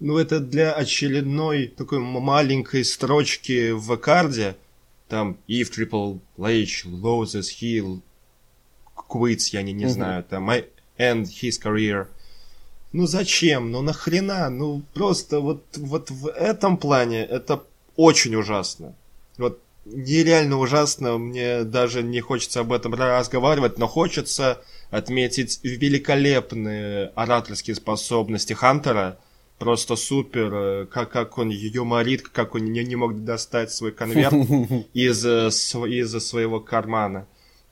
[0.00, 4.56] Ну, это для очередной такой маленькой строчки в карде.
[5.08, 8.00] Там If Triple H loses, he
[9.08, 9.88] quits, я не, не mm-hmm.
[9.88, 10.66] знаю, там, I
[10.98, 12.08] end his career.
[12.92, 13.70] Ну зачем?
[13.70, 14.48] Ну нахрена?
[14.50, 17.62] Ну просто вот, вот в этом плане это
[17.96, 18.94] очень ужасно.
[19.36, 19.60] Вот
[19.92, 28.52] нереально ужасно, мне даже не хочется об этом разговаривать, но хочется отметить великолепные ораторские способности
[28.52, 29.18] Хантера.
[29.58, 34.32] Просто супер, как, как он юморит, как он не, не мог достать свой конверт
[34.94, 37.26] из, из своего кармана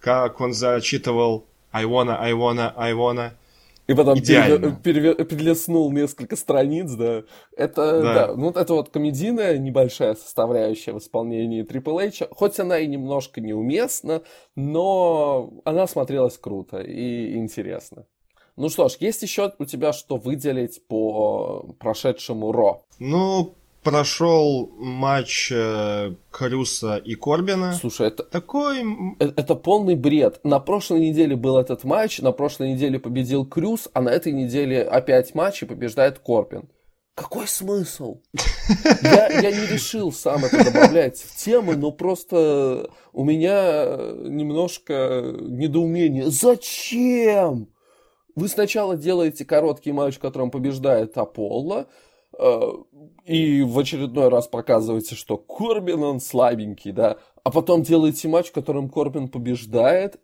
[0.06, 3.32] как он зачитывал I wanna, I wanna, I wanna.
[3.86, 7.22] И потом переве- переве- перелеснул несколько страниц, да.
[7.56, 8.14] Это, да.
[8.28, 12.28] да, ну это вот комедийная небольшая составляющая в исполнении Triple H.
[12.32, 14.22] Хоть она и немножко неуместна,
[14.56, 18.06] но она смотрелась круто и интересно.
[18.56, 22.86] Ну что ж, есть еще у тебя что выделить по прошедшему Ро?
[22.98, 23.54] Ну,
[23.86, 27.72] прошел матч э, Крюса и Корбина.
[27.72, 28.82] Слушай, это такой...
[29.20, 30.40] Это, это полный бред.
[30.42, 34.82] На прошлой неделе был этот матч, на прошлой неделе победил Крюс, а на этой неделе
[34.82, 36.68] опять матч и побеждает Корбин.
[37.14, 38.22] Какой смысл?
[39.02, 46.28] Я, я не решил сам это добавлять в темы, но просто у меня немножко недоумение.
[46.28, 47.68] Зачем?
[48.34, 52.15] Вы сначала делаете короткий матч, в котором побеждает Аполло, Э,
[53.24, 58.52] и в очередной раз показываете, что Корбин, он слабенький, да, а потом делаете матч, в
[58.52, 60.20] котором Корбин побеждает,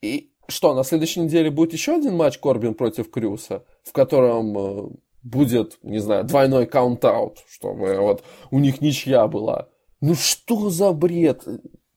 [0.00, 4.90] и что, на следующей неделе будет еще один матч Корбин против Крюса, в котором э,
[5.22, 9.68] будет, не знаю, двойной count-out, чтобы вот у них ничья была.
[10.00, 11.46] Ну что за бред?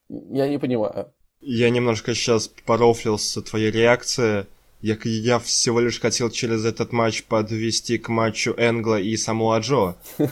[0.08, 1.12] Я не понимаю.
[1.40, 4.46] Я немножко сейчас порофлился твоей реакции.
[4.82, 9.96] Я, я всего лишь хотел через этот матч подвести к матчу Энгла и Самуа Джо.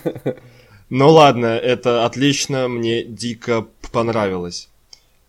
[0.91, 4.69] Ну ладно, это отлично, мне дико понравилось.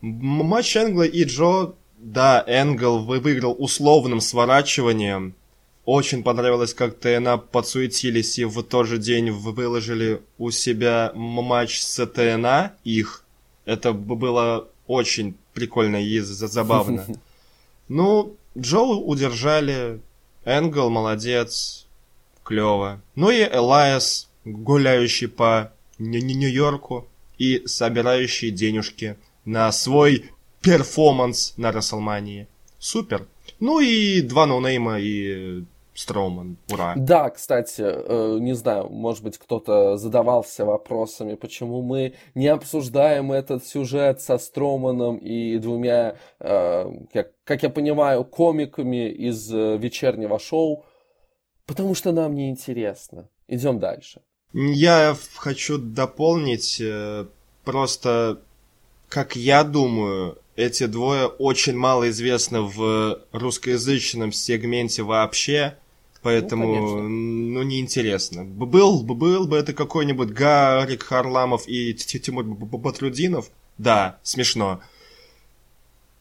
[0.02, 5.34] Матч Энгла и Джо, да, Энгл выиграл условным сворачиванием.
[5.86, 12.06] Очень понравилось, как ТНА подсуетились и в тот же день выложили у себя матч с
[12.06, 13.24] ТНА, их.
[13.66, 17.08] Это было очень прикольно и забавно.
[17.88, 20.02] Ну, Джоу удержали,
[20.46, 21.88] Энгл молодец,
[22.44, 23.02] клево.
[23.16, 32.48] Ну и Элайас, гуляющий по Нью-Йорку и собирающий денежки на свой перформанс на Рестлмании.
[32.80, 33.28] Супер.
[33.60, 35.64] Ну и два noname а и
[35.96, 36.94] Строуман, ура.
[36.98, 43.66] Да, кстати, э, не знаю, может быть, кто-то задавался вопросами, почему мы не обсуждаем этот
[43.66, 46.92] сюжет со Строманом и двумя, э,
[47.46, 50.84] как я понимаю, комиками из э, вечернего шоу,
[51.66, 53.30] потому что нам не интересно.
[53.48, 54.22] Идем дальше.
[54.54, 56.82] Я хочу дополнить
[57.64, 58.42] просто,
[59.10, 65.78] как я думаю, эти двое очень мало известны в русскоязычном сегменте вообще.
[66.22, 68.46] Поэтому, ну, ну неинтересно.
[68.46, 74.82] Был, был бы это какой-нибудь Гарик Харламов и Тимур Батрудинов, да, смешно.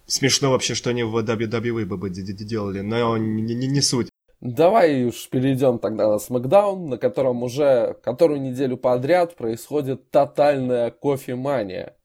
[0.06, 4.08] Смешно вообще, что они в WWE бы делали, но не, не, не суть.
[4.40, 11.96] Давай уж перейдем тогда на Смакдаун, на котором уже которую неделю подряд происходит тотальная кофемания.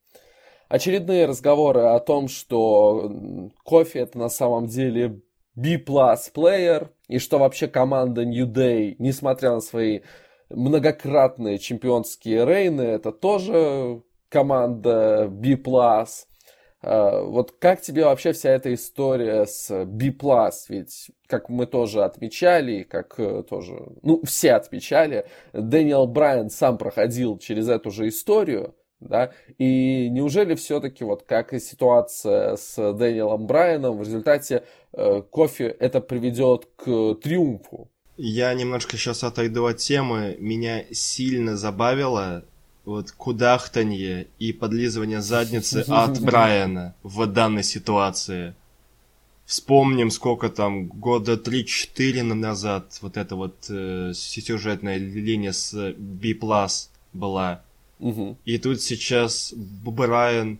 [0.69, 3.11] Очередные разговоры о том, что
[3.63, 5.21] кофе это на самом деле
[5.55, 10.01] B-плейер, и что вообще команда New Day, несмотря на свои
[10.49, 15.57] многократные чемпионские рейны, это тоже команда B+.
[16.81, 20.13] А, вот как тебе вообще вся эта история с B+,
[20.69, 27.37] ведь, как мы тоже отмечали, как э, тоже, ну, все отмечали, Дэниел Брайан сам проходил
[27.37, 33.97] через эту же историю, да, и неужели все-таки вот как и ситуация с Дэниелом Брайаном,
[33.97, 34.63] в результате
[34.93, 37.89] э, кофе это приведет к триумфу?
[38.21, 40.35] Я немножко сейчас отойду от темы.
[40.39, 42.43] Меня сильно забавило
[42.89, 48.55] вот кудахтанье и подлизывание задницы от Брайана в данной ситуации.
[49.45, 56.35] Вспомним, сколько там, года 3-4 назад вот эта вот э, сюжетная линия с B+,
[57.13, 57.61] была.
[57.99, 58.37] Угу.
[58.45, 60.57] И тут сейчас Брайан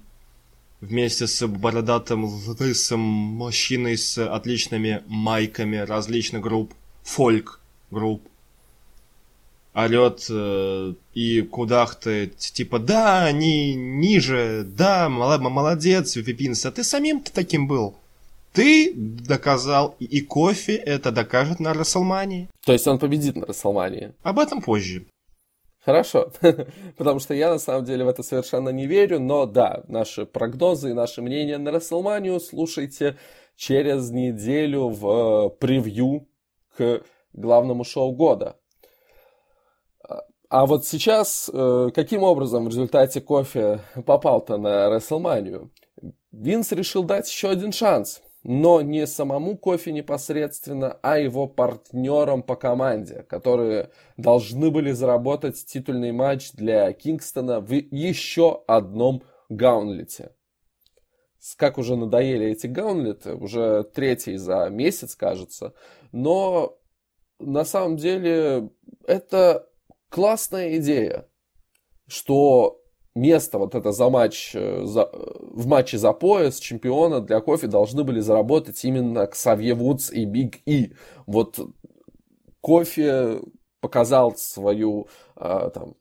[0.82, 8.29] вместе с бородатым лысым мужчиной с отличными майками различных групп, фольк групп,
[9.84, 17.32] орет э, и кудахтает, типа, да, они ниже, да, молодец, Випинс, а ты самим -то
[17.34, 17.96] таким был.
[18.54, 22.50] Ты доказал, и кофе это докажет на Расселмании.
[22.66, 24.14] То есть он победит на Расселмании?
[24.24, 25.06] Об этом позже.
[25.86, 26.32] Хорошо,
[26.98, 30.90] потому что я на самом деле в это совершенно не верю, но да, наши прогнозы
[30.90, 33.18] и наши мнения на Расселманию слушайте
[33.56, 36.28] через неделю в превью
[36.78, 37.02] к
[37.34, 38.59] главному шоу года.
[40.50, 45.72] А вот сейчас, э, каким образом в результате кофе попал-то на Расселманию?
[46.32, 52.56] Винс решил дать еще один шанс, но не самому кофе непосредственно, а его партнерам по
[52.56, 60.32] команде, которые должны были заработать титульный матч для Кингстона в еще одном гаунлете.
[61.58, 65.76] Как уже надоели эти гаунлеты, уже третий за месяц, кажется,
[66.12, 66.76] но
[67.38, 68.72] на самом деле
[69.06, 69.69] это
[70.10, 71.28] классная идея,
[72.08, 72.82] что
[73.16, 78.04] место вот это за матч, э, за, в матче за пояс чемпиона для кофе должны
[78.04, 80.94] были заработать именно Ксавье Вудс и Биг И.
[81.26, 81.60] Вот
[82.62, 83.42] кофе
[83.82, 85.96] показал свою а, там,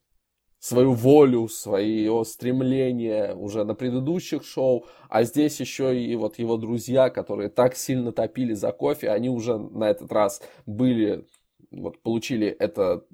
[0.58, 7.10] свою волю, свое стремление уже на предыдущих шоу, а здесь еще и вот его друзья,
[7.10, 11.26] которые так сильно топили за кофе, они уже на этот раз были,
[11.70, 13.04] вот получили это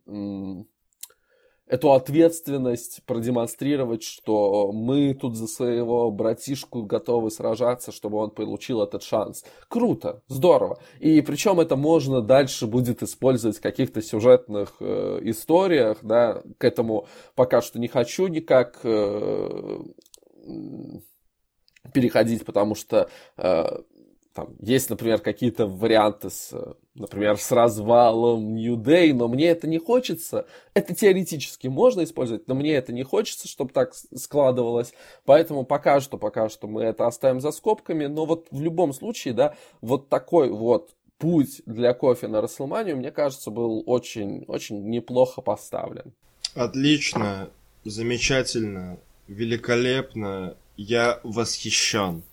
[1.66, 9.02] эту ответственность продемонстрировать, что мы тут за своего братишку готовы сражаться, чтобы он получил этот
[9.02, 9.44] шанс.
[9.68, 10.78] Круто, здорово.
[11.00, 17.06] И причем это можно дальше будет использовать в каких-то сюжетных э, историях, да, к этому
[17.34, 19.78] пока что не хочу никак э,
[21.92, 23.64] переходить, потому что э,
[24.34, 26.52] там есть, например, какие-то варианты с,
[26.96, 30.46] например, с развалом New Day, но мне это не хочется.
[30.74, 34.92] Это теоретически можно использовать, но мне это не хочется, чтобы так складывалось.
[35.24, 38.06] Поэтому пока что, пока что мы это оставим за скобками.
[38.06, 43.12] Но вот в любом случае, да, вот такой вот путь для кофе на Расселманию, мне
[43.12, 46.12] кажется, был очень, очень неплохо поставлен.
[46.54, 47.50] Отлично,
[47.84, 50.56] замечательно, великолепно.
[50.76, 52.24] Я восхищен.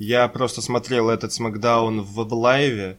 [0.00, 2.96] Я просто смотрел этот смакдаун в, в лайве.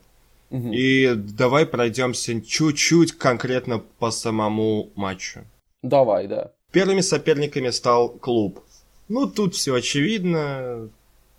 [0.52, 0.68] Угу.
[0.72, 5.40] И давай пройдемся чуть-чуть конкретно по самому матчу.
[5.82, 6.52] Давай, да.
[6.70, 8.60] Первыми соперниками стал клуб.
[9.08, 10.90] Ну, тут все очевидно.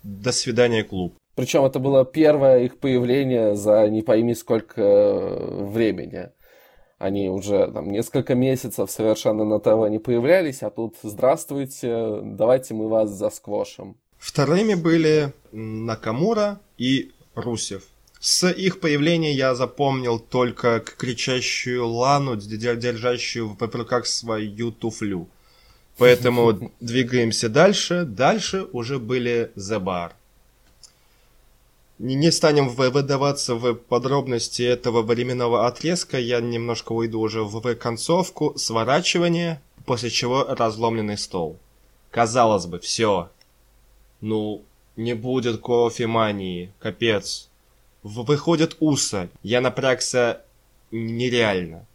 [0.02, 1.14] До свидания, клуб.
[1.34, 6.28] Причем это было первое их появление за не пойми сколько э, времени.
[6.98, 12.88] Они уже там несколько месяцев совершенно на ТВ не появлялись, а тут здравствуйте, давайте мы
[12.88, 13.96] вас засквошим.
[14.24, 17.82] Вторыми были Накамура и Русев.
[18.20, 25.28] С их появления я запомнил только кричащую Лану, держащую в руках свою туфлю.
[25.98, 28.06] Поэтому двигаемся дальше.
[28.06, 30.12] Дальше уже были The Bar.
[31.98, 39.60] Не станем выдаваться в подробности этого временного отрезка, я немножко уйду уже в концовку, сворачивание,
[39.84, 41.58] после чего разломленный стол.
[42.10, 43.28] Казалось бы, все,
[44.24, 44.62] ну,
[44.96, 47.48] не будет кофемании, капец.
[48.02, 49.28] Выходит Уса.
[49.42, 50.40] Я напрягся
[50.90, 51.86] нереально.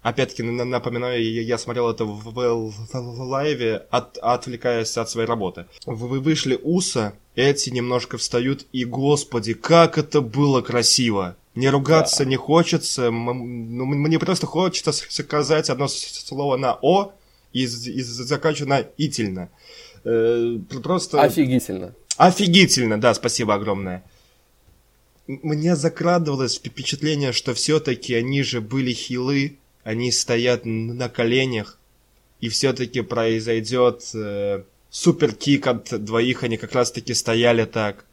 [0.00, 5.66] Опять-таки, напоминаю, я смотрел это в, в, в лайве, от, отвлекаясь от своей работы.
[5.84, 11.36] Вы вышли Уса, эти немножко встают, и, господи, как это было красиво!
[11.54, 12.30] Не ругаться да.
[12.30, 17.12] не хочется, ну, мне просто хочется сказать одно слово на «о»
[17.52, 19.50] и, и заканчивать на «ительно».
[20.04, 21.20] Э, просто...
[21.22, 21.94] Офигительно.
[22.16, 24.02] Офигительно, да, спасибо огромное.
[25.26, 31.78] Мне закрадывалось впечатление, что все-таки они же были хилы, они стоят на коленях,
[32.40, 38.04] и все-таки произойдет э, суперкик от двоих, они как раз-таки стояли так,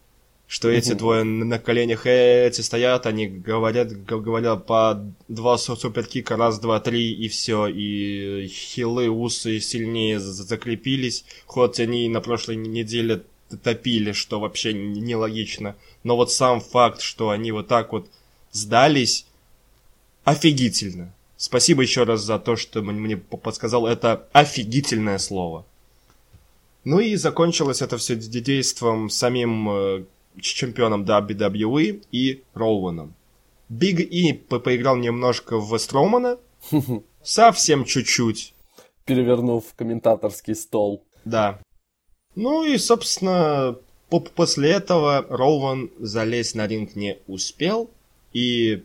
[0.47, 6.79] что эти двое на коленях, эти стоят, они говорят, говорят по два суперкика, раз, два,
[6.79, 13.23] три, и все, и хилы, усы сильнее закрепились, хоть они на прошлой неделе
[13.63, 18.07] топили, что вообще нелогично, но вот сам факт, что они вот так вот
[18.51, 19.25] сдались,
[20.23, 21.13] офигительно.
[21.37, 25.65] Спасибо еще раз за то, что мне подсказал это офигительное слово.
[26.85, 30.03] Ну и закончилось это все действием самим э,
[30.41, 33.13] чемпионом WWE и Роуэном.
[33.69, 36.37] Биг И поиграл немножко в Строумана,
[37.23, 38.53] совсем чуть-чуть.
[39.05, 41.03] Перевернув комментаторский стол.
[41.25, 41.59] Да.
[42.35, 43.77] Ну и, собственно,
[44.09, 47.89] после этого Роуэн залезть на ринг не успел,
[48.33, 48.83] и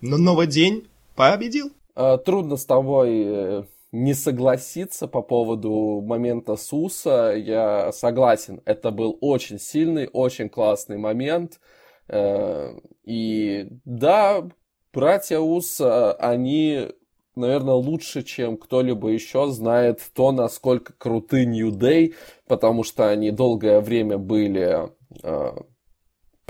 [0.00, 0.86] на новый день
[1.16, 1.72] победил.
[1.94, 7.34] А, трудно с тобой э, не согласиться по поводу момента Суса.
[7.36, 11.60] Я согласен, это был очень сильный, очень классный момент.
[12.08, 12.74] Э,
[13.04, 14.48] и да,
[14.92, 16.88] братья Уса, они,
[17.34, 22.14] наверное, лучше, чем кто-либо еще знает то, насколько круты New Day,
[22.46, 24.88] потому что они долгое время были
[25.22, 25.52] э,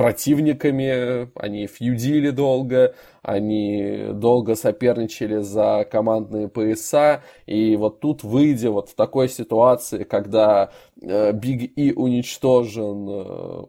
[0.00, 8.88] противниками, они фьюдили долго, они долго соперничали за командные пояса, и вот тут, выйдя вот
[8.88, 13.64] в такой ситуации, когда Биг э, И уничтожен э,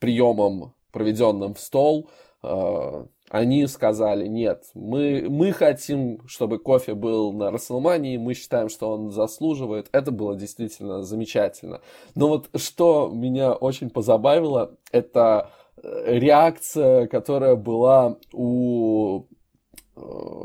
[0.00, 2.10] приемом, проведенным в стол,
[2.42, 8.90] э, они сказали, нет, мы, мы хотим, чтобы кофе был на Расселмании, мы считаем, что
[8.90, 9.88] он заслуживает.
[9.92, 11.80] Это было действительно замечательно.
[12.14, 19.24] Но вот что меня очень позабавило, это э, реакция, которая была у
[20.00, 20.38] Э,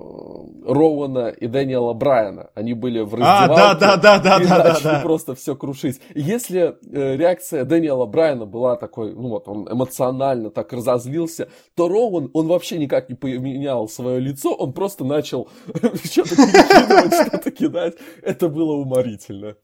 [0.66, 2.50] Роуана и Дэниела Брайана.
[2.56, 3.62] Они были в раздевалке.
[3.62, 5.00] А, да, да, да, да, и да, да, да.
[5.02, 6.00] просто все крушить.
[6.16, 12.30] если э, реакция Дэниела Брайана была такой, ну вот, он эмоционально так разозлился, то Роуан,
[12.34, 15.50] он вообще никак не поменял свое лицо, он просто начал
[16.04, 17.96] что-то перекидывать, что-то кидать.
[18.22, 19.56] Это было уморительно.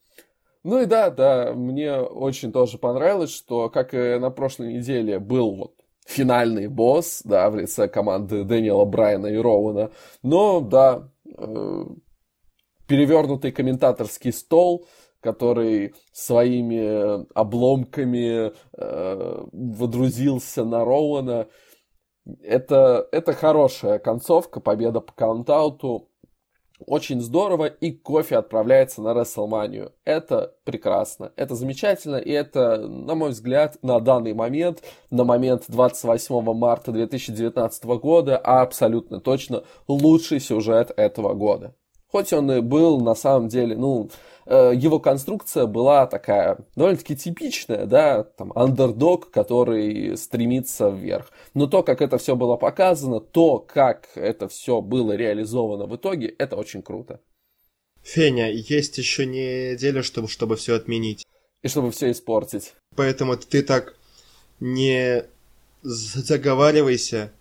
[0.64, 5.56] Ну и да, да, мне очень тоже понравилось, что, как и на прошлой неделе, был
[5.56, 5.79] вот
[6.10, 9.92] финальный босс, да, в лице команды Дэниела Брайана и Роуэна.
[10.24, 11.86] Но, да, э,
[12.88, 14.88] перевернутый комментаторский стол,
[15.22, 21.48] который своими обломками э, водрузился на Роуэна.
[22.42, 26.09] Это, это хорошая концовка, победа по каунтауту.
[26.86, 29.92] Очень здорово, и кофе отправляется на Рестлманию.
[30.06, 36.54] Это прекрасно, это замечательно, и это, на мой взгляд, на данный момент, на момент 28
[36.54, 41.76] марта 2019 года, абсолютно точно лучший сюжет этого года.
[42.12, 44.10] Хоть он и был, на самом деле, ну,
[44.50, 51.32] его конструкция была такая довольно-таки типичная, да, там, андердог, который стремится вверх.
[51.54, 56.28] Но то, как это все было показано, то, как это все было реализовано в итоге,
[56.28, 57.20] это очень круто.
[58.02, 61.26] Феня, есть еще неделя, чтобы, чтобы все отменить.
[61.62, 62.74] И чтобы все испортить.
[62.96, 63.96] Поэтому ты так
[64.60, 65.26] не
[65.84, 67.32] заговаривайся.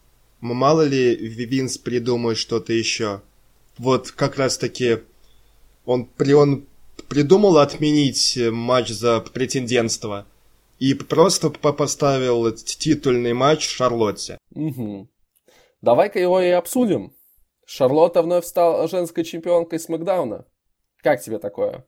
[0.41, 3.23] Мало ли Винс придумает что-то еще.
[3.79, 4.99] Вот как раз таки
[5.87, 6.67] он, он
[7.09, 10.27] придумал отменить матч за претендентство
[10.79, 14.39] и просто поставил титульный матч Шарлотте.
[14.55, 15.09] Угу.
[15.83, 17.15] Давай-ка его и обсудим.
[17.67, 20.47] Шарлотта вновь стала женской чемпионкой Смакдауна.
[21.03, 21.87] Как тебе такое?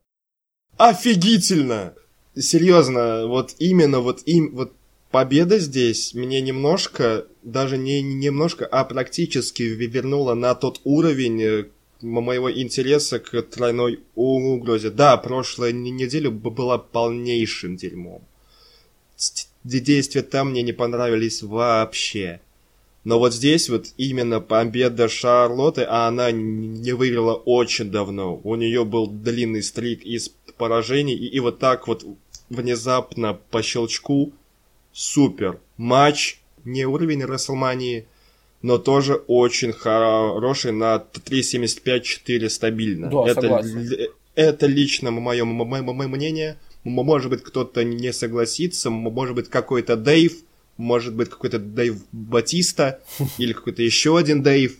[0.77, 1.95] Офигительно!
[2.37, 4.73] Серьезно, вот именно вот им вот
[5.11, 11.65] победа здесь мне немножко, даже не немножко, а практически вернула на тот уровень, э,
[12.03, 14.91] моего интереса к тройной угрозе.
[14.91, 18.23] Да, прошлая неделя была полнейшим дерьмом.
[19.65, 22.41] Действия там мне не понравились вообще.
[23.05, 28.41] Но вот здесь вот именно победа Шарлотты, а она не выиграла очень давно.
[28.45, 32.05] У нее был длинный стрик из поражений, и, и вот так вот
[32.51, 34.33] внезапно по щелчку
[34.93, 35.61] супер.
[35.79, 38.07] Матч, не уровень Расселмании,
[38.63, 43.09] но тоже очень хороший на 3.75-4 стабильно.
[43.09, 44.09] Да, это, согласен.
[44.35, 46.59] это лично мое, мое, мнение.
[46.85, 50.35] Может быть, кто-то не согласится, может быть, какой-то Дэйв,
[50.77, 53.01] может быть, какой-то Дэйв Батиста
[53.39, 54.79] или какой-то еще один Дэйв.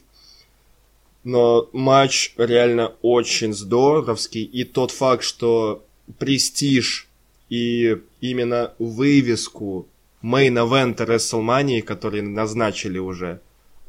[1.25, 4.43] Но матч реально очень здоровский.
[4.43, 5.85] И тот факт, что
[6.19, 7.09] престиж
[7.51, 9.87] и именно вывеску
[10.23, 13.41] main event а WrestleMania, который назначили уже,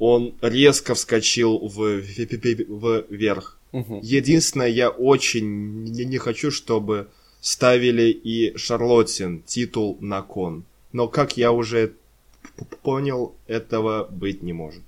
[0.01, 3.59] он резко вскочил в, в, вверх.
[3.71, 3.99] Угу.
[4.01, 10.65] Единственное, я очень не, не хочу, чтобы ставили и Шарлоттин титул на кон.
[10.91, 11.93] Но, как я уже
[12.81, 14.81] понял, этого быть не может.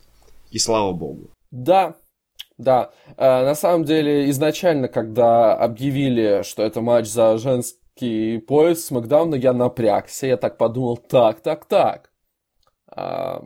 [0.49, 1.29] И слава богу.
[1.51, 1.95] Да,
[2.57, 2.89] да.
[3.15, 9.53] Э, на самом деле, изначально, когда объявили, что это матч за женский пояс Смакдауна, я
[9.53, 10.25] напрягся.
[10.25, 12.09] Я так подумал, так, так, так.
[12.87, 13.45] А,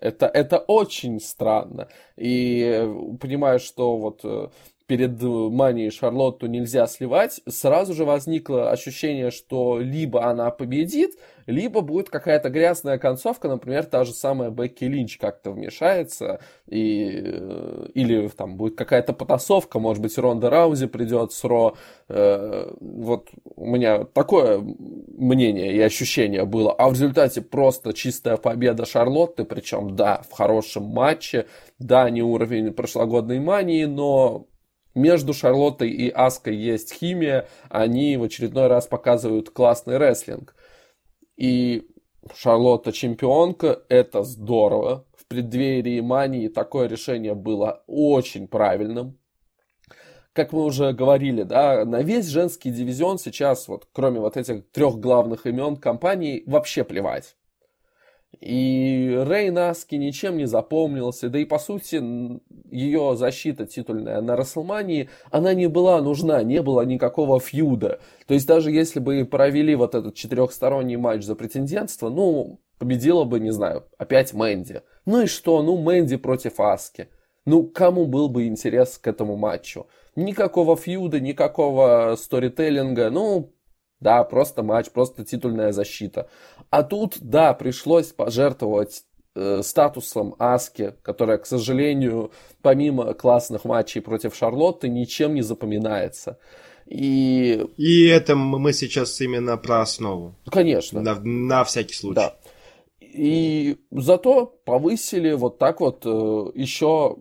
[0.00, 1.88] это, это очень странно.
[2.16, 4.48] И э, понимаю, что вот э,
[4.90, 11.12] перед Манией Шарлотту нельзя сливать, сразу же возникло ощущение, что либо она победит,
[11.46, 17.86] либо будет какая-то грязная концовка, например, та же самая Бекки Линч как-то вмешается, и, э,
[17.94, 21.76] или там будет какая-то потасовка, может быть, Ронда Раузи придет с Ро.
[22.08, 26.72] Э, вот у меня такое мнение и ощущение было.
[26.72, 31.46] А в результате просто чистая победа Шарлотты, причем, да, в хорошем матче,
[31.78, 34.46] да, не уровень прошлогодней мании, но
[34.94, 40.54] между Шарлоттой и Аской есть химия, они в очередной раз показывают классный рестлинг.
[41.36, 41.86] И
[42.34, 45.06] Шарлотта чемпионка, это здорово.
[45.16, 49.18] В преддверии мании такое решение было очень правильным.
[50.32, 54.98] Как мы уже говорили, да, на весь женский дивизион сейчас, вот, кроме вот этих трех
[55.00, 57.36] главных имен компании, вообще плевать.
[58.38, 62.00] И Рей Наски ничем не запомнился, да и по сути
[62.70, 68.00] ее защита титульная на Расселмании, она не была нужна, не было никакого фьюда.
[68.26, 73.40] То есть даже если бы провели вот этот четырехсторонний матч за претендентство, ну, победила бы,
[73.40, 74.82] не знаю, опять Мэнди.
[75.04, 77.08] Ну и что, ну Мэнди против Аски.
[77.44, 79.86] Ну, кому был бы интерес к этому матчу?
[80.14, 83.52] Никакого фьюда, никакого сторителлинга, ну,
[84.00, 86.28] да, просто матч, просто титульная защита.
[86.70, 89.04] А тут, да, пришлось пожертвовать
[89.34, 92.30] э, статусом Аски, которая, к сожалению,
[92.62, 96.38] помимо классных матчей против Шарлотты, ничем не запоминается.
[96.86, 97.66] И...
[97.76, 100.34] И это мы сейчас именно про основу.
[100.50, 101.00] Конечно.
[101.00, 102.16] На, на всякий случай.
[102.16, 102.36] Да.
[103.00, 107.16] И зато повысили вот так вот э, еще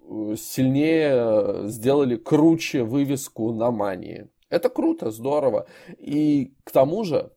[0.00, 4.28] э, сильнее сделали круче вывеску на мании.
[4.50, 5.66] Это круто, здорово.
[5.98, 7.28] И к тому же, э,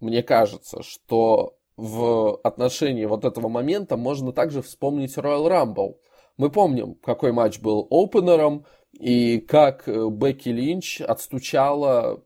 [0.00, 5.96] мне кажется, что в отношении вот этого момента можно также вспомнить Royal Rumble.
[6.36, 12.22] Мы помним, какой матч был опенером, и как э, Бекки Линч отстучала,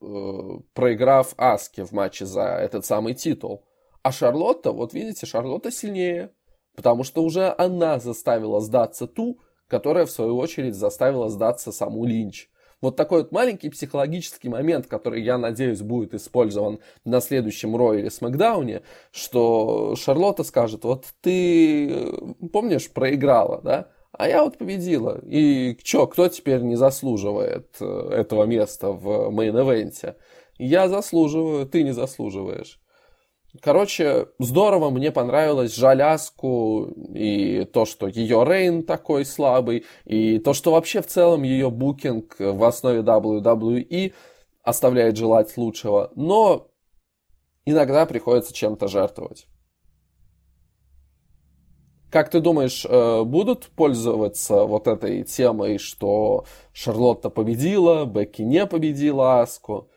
[0.00, 0.06] э,
[0.72, 3.64] проиграв Аске в матче за этот самый титул.
[4.02, 6.32] А Шарлотта, вот видите, Шарлотта сильнее,
[6.74, 12.48] потому что уже она заставила сдаться ту, которая, в свою очередь, заставила сдаться саму Линч.
[12.86, 18.08] Вот такой вот маленький психологический момент, который, я надеюсь, будет использован на следующем Ро или
[18.08, 22.14] Смакдауне, что Шарлотта скажет, вот ты,
[22.52, 23.88] помнишь, проиграла, да?
[24.12, 25.20] А я вот победила.
[25.24, 30.14] И чё, кто теперь не заслуживает э, этого места в мейн-эвенте?
[30.56, 32.78] Я заслуживаю, ты не заслуживаешь.
[33.60, 40.72] Короче, здорово, мне понравилось Жаляску и то, что ее Рейн такой слабый, и то, что
[40.72, 44.12] вообще в целом ее букинг в основе WWE
[44.62, 46.68] оставляет желать лучшего, но
[47.64, 49.46] иногда приходится чем-то жертвовать.
[52.10, 59.40] Как ты думаешь, э, будут пользоваться вот этой темой, что Шарлотта победила, Бекки не победила
[59.40, 59.90] Аску?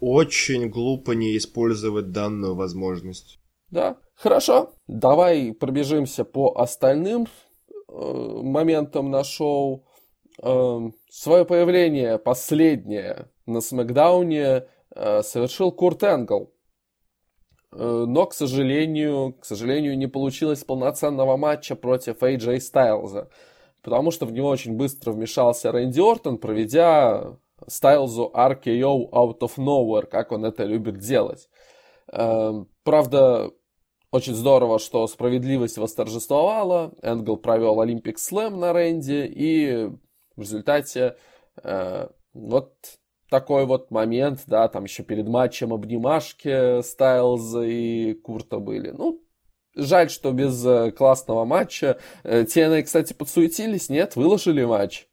[0.00, 3.38] Очень глупо не использовать данную возможность.
[3.70, 4.72] Да, хорошо.
[4.86, 7.26] Давай пробежимся по остальным
[7.88, 9.86] э, моментам на шоу.
[10.42, 10.80] Э,
[11.10, 16.52] свое появление последнее на Смакдауне э, совершил Курт Энгл.
[17.72, 23.30] Э, но, к сожалению, к сожалению, не получилось полноценного матча против AJ Стайлза,
[23.82, 27.36] потому что в него очень быстро вмешался Рэнди Ортон, проведя
[27.66, 31.48] Стайлзу RKO out of nowhere, как он это любит делать.
[32.12, 33.50] Эм, правда,
[34.10, 36.92] очень здорово, что справедливость восторжествовала.
[37.02, 39.90] Энгл провел Олимпик Слэм на Рэнди, и
[40.36, 41.16] в результате
[41.62, 42.74] э, вот
[43.28, 48.90] такой вот момент, да, там еще перед матчем обнимашки Стайлза и Курта были.
[48.90, 49.20] Ну,
[49.74, 51.98] жаль, что без э, классного матча.
[52.24, 54.14] TNA, э, кстати, подсуетились, нет?
[54.14, 55.08] Выложили матч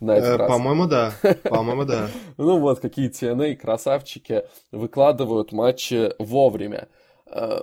[0.00, 0.50] на этот э, раз.
[0.50, 1.12] По-моему, да.
[1.44, 2.08] По-моему, да.
[2.36, 6.88] Ну вот, какие TNA красавчики выкладывают матчи вовремя.
[7.26, 7.60] Э,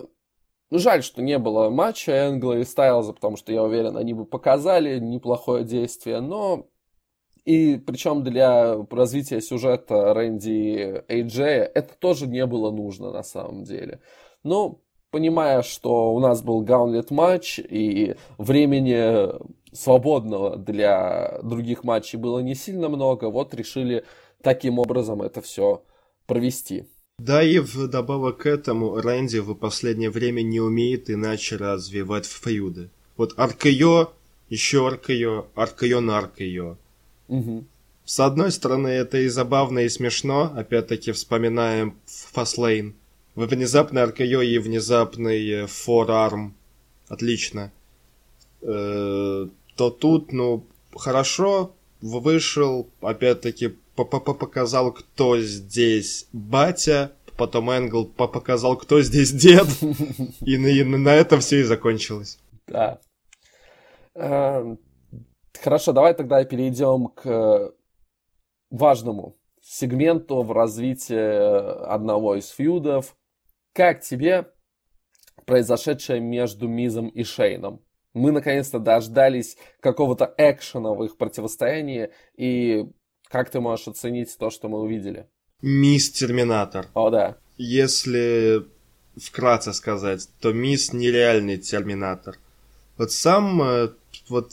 [0.70, 4.26] ну, жаль, что не было матча Энгла и Стайлза, потому что, я уверен, они бы
[4.26, 6.68] показали неплохое действие, но
[7.46, 13.64] и причем для развития сюжета Рэнди и Эйджея это тоже не было нужно на самом
[13.64, 14.02] деле.
[14.44, 19.30] Ну, понимая, что у нас был гаунлет матч и времени
[19.74, 24.04] свободного для других матчей было не сильно много, вот решили
[24.42, 25.84] таким образом это все
[26.26, 26.86] провести.
[27.20, 32.90] Да и вдобавок к этому Рэнди в последнее время не умеет иначе развивать feud ы.
[33.16, 34.14] Вот RKO,
[34.50, 36.78] еще RKO, RKO на RKO.
[37.28, 37.66] Угу.
[38.06, 40.54] С одной стороны, это и забавно, и смешно.
[40.56, 42.96] Опять-таки вспоминаем Fastlane.
[43.36, 46.56] Внезапный RKO и внезапный forearm.
[47.08, 47.72] Отлично.
[48.62, 59.02] Э, то тут, ну, хорошо, вышел, опять-таки показал, кто здесь батя, потом Энгл показал, кто
[59.02, 59.68] здесь дед,
[60.42, 62.40] и на, и на этом все и закончилось.
[62.68, 63.00] Да.
[64.16, 64.80] Эм,
[65.62, 67.74] хорошо, давай тогда перейдем к
[68.70, 73.16] важному сегменту в развитии одного из фьюдов.
[73.74, 74.52] Как тебе
[75.46, 77.82] произошедшее между Мизом и Шейном?
[78.14, 82.86] Мы наконец-то дождались какого-то экшена в их противостоянии, и
[83.30, 85.28] как ты можешь оценить то, что мы увидели?
[85.62, 86.88] Мисс Терминатор.
[86.94, 87.38] О, да.
[87.58, 88.66] Если
[89.18, 92.38] вкратце сказать, то Мисс нереальный Терминатор.
[92.98, 93.90] Вот сам э,
[94.30, 94.52] вот,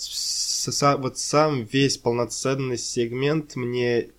[0.67, 4.11] вот сам весь полноценный сегмент мне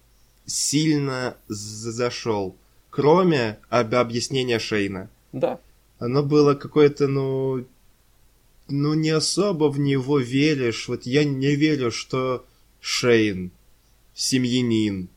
[0.46, 2.56] сильно зашел.
[2.90, 5.10] Кроме об объяснения Шейна.
[5.32, 5.60] Да.
[6.00, 7.66] Оно было какое-то, ну,
[8.68, 10.88] ну не особо в него веришь.
[10.88, 12.46] Вот я не верю, что
[12.80, 13.52] Шейн,
[14.14, 15.10] семьянин,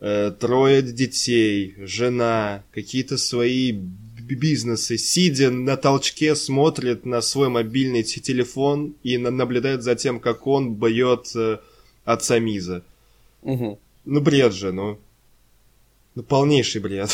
[0.00, 8.94] э, трое детей, жена, какие-то свои бизнесы, сидя на толчке, смотрит на свой мобильный телефон
[9.02, 11.58] и наблюдает за тем, как он бьет э,
[12.04, 12.82] отца Миза.
[13.42, 13.78] Угу.
[14.04, 14.98] Ну, бред же, ну.
[16.14, 17.10] Ну, полнейший бред.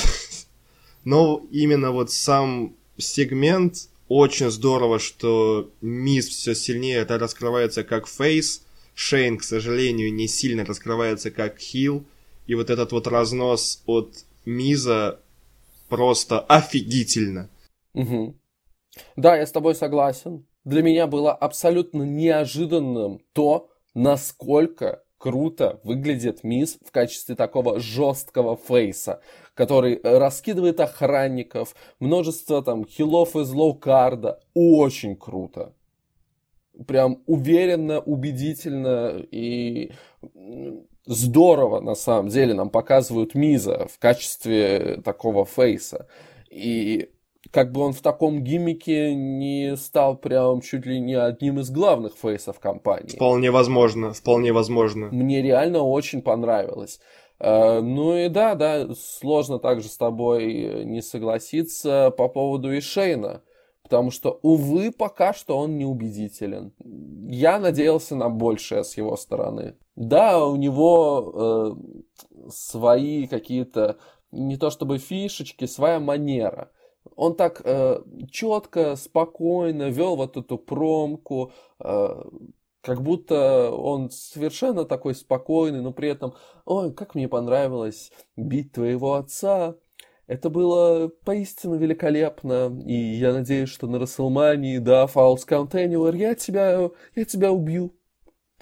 [1.05, 8.65] Но именно вот сам сегмент очень здорово, что Мисс все сильнее это раскрывается как фейс.
[8.95, 12.05] Шейн, к сожалению, не сильно раскрывается как хил.
[12.47, 15.21] И вот этот вот разнос от Миза
[15.89, 17.51] просто офигительно.
[17.95, 18.35] Угу.
[19.17, 20.47] Да, я с тобой согласен.
[20.65, 29.21] Для меня было абсолютно неожиданным то, насколько круто выглядит Мисс в качестве такого жесткого фейса,
[29.59, 34.39] который раскидывает охранников, множество там хилов из лоукарда.
[34.55, 35.75] Очень круто.
[36.87, 39.91] Прям уверенно, убедительно и
[41.07, 46.07] здорово, на самом деле, нам показывают Миза в качестве такого фейса.
[46.49, 47.11] И
[47.51, 52.15] как бы он в таком гиммике не стал прям чуть ли не одним из главных
[52.15, 53.17] фейсов компании.
[53.17, 55.09] Вполне возможно, вполне возможно.
[55.11, 57.01] Мне реально очень понравилось.
[57.41, 63.43] Э, ну и да, да, сложно также с тобой не согласиться по поводу Ишейна.
[63.83, 66.75] Потому что, увы, пока что он неубедителен.
[67.31, 69.77] Я надеялся на большее с его стороны.
[69.97, 73.97] Да, у него э, свои какие-то,
[74.31, 76.71] не то чтобы фишечки, своя манера
[77.17, 82.23] он так э, четко, спокойно вел вот эту промку, э,
[82.83, 89.15] как будто он совершенно такой спокойный, но при этом, ой, как мне понравилось бить твоего
[89.15, 89.77] отца.
[90.27, 96.91] Это было поистине великолепно, и я надеюсь, что на Расселмании, да, Count Anywhere, я тебя,
[97.15, 97.95] я тебя убью.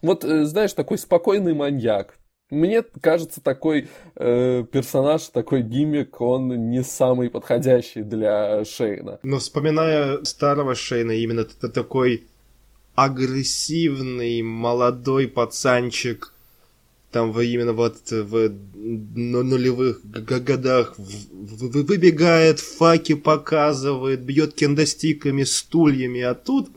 [0.00, 2.18] Вот, э, знаешь, такой спокойный маньяк.
[2.50, 9.18] Мне кажется, такой э, персонаж, такой гиммик, он не самый подходящий для Шейна.
[9.24, 12.28] Но вспоминая старого Шейна, именно такой
[12.96, 16.32] агрессивный молодой пацанчик,
[17.12, 18.50] там именно вот в
[19.14, 26.68] нулевых годах выбегает, факи показывает, бьет кендостиками, стульями, а тут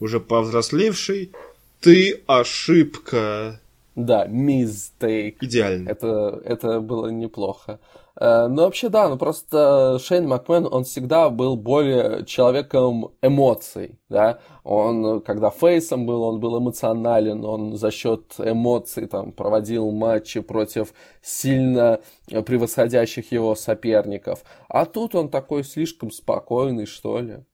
[0.00, 1.32] уже повзрослевший,
[1.80, 3.60] ты ошибка.
[3.94, 5.36] Да, mistake.
[5.40, 5.88] Идеально.
[5.88, 7.78] Это, это было неплохо.
[8.18, 14.40] Э, ну, вообще, да, ну просто Шейн Макмен, он всегда был более человеком эмоций, да.
[14.64, 20.94] Он, когда фейсом был, он был эмоционален, он за счет эмоций там проводил матчи против
[21.22, 24.44] сильно превосходящих его соперников.
[24.68, 27.44] А тут он такой слишком спокойный, что ли.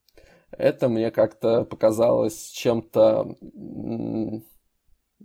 [0.52, 3.36] Это мне как-то показалось чем-то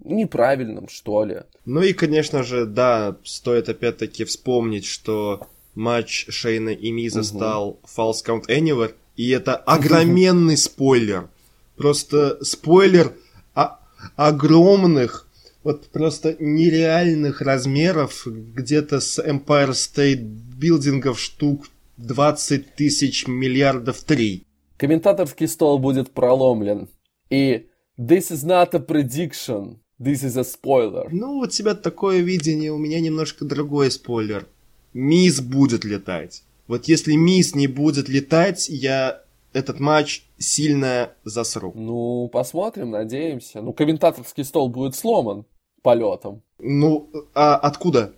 [0.03, 1.43] неправильным, что ли.
[1.65, 7.25] Ну и, конечно же, да, стоит опять-таки вспомнить, что матч Шейна и Миза угу.
[7.25, 11.29] стал False Count Anywhere, и это огроменный спойлер.
[11.75, 13.13] Просто спойлер
[13.53, 13.79] о-
[14.15, 15.27] огромных,
[15.63, 21.67] вот просто нереальных размеров, где-то с Empire State билдингов штук
[21.97, 24.45] 20 тысяч миллиардов три.
[24.77, 26.89] Комментаторский стол будет проломлен.
[27.29, 27.67] И
[27.97, 31.07] this is not a prediction, this is a spoiler.
[31.11, 34.47] Ну, у тебя такое видение, у меня немножко другой спойлер.
[34.93, 36.43] Мисс будет летать.
[36.67, 39.21] Вот если Мисс не будет летать, я
[39.53, 41.71] этот матч сильно засрут.
[41.75, 43.61] Ну, посмотрим, надеемся.
[43.61, 45.45] Ну, комментаторский стол будет сломан
[45.81, 46.41] полетом.
[46.59, 48.13] Ну, а откуда?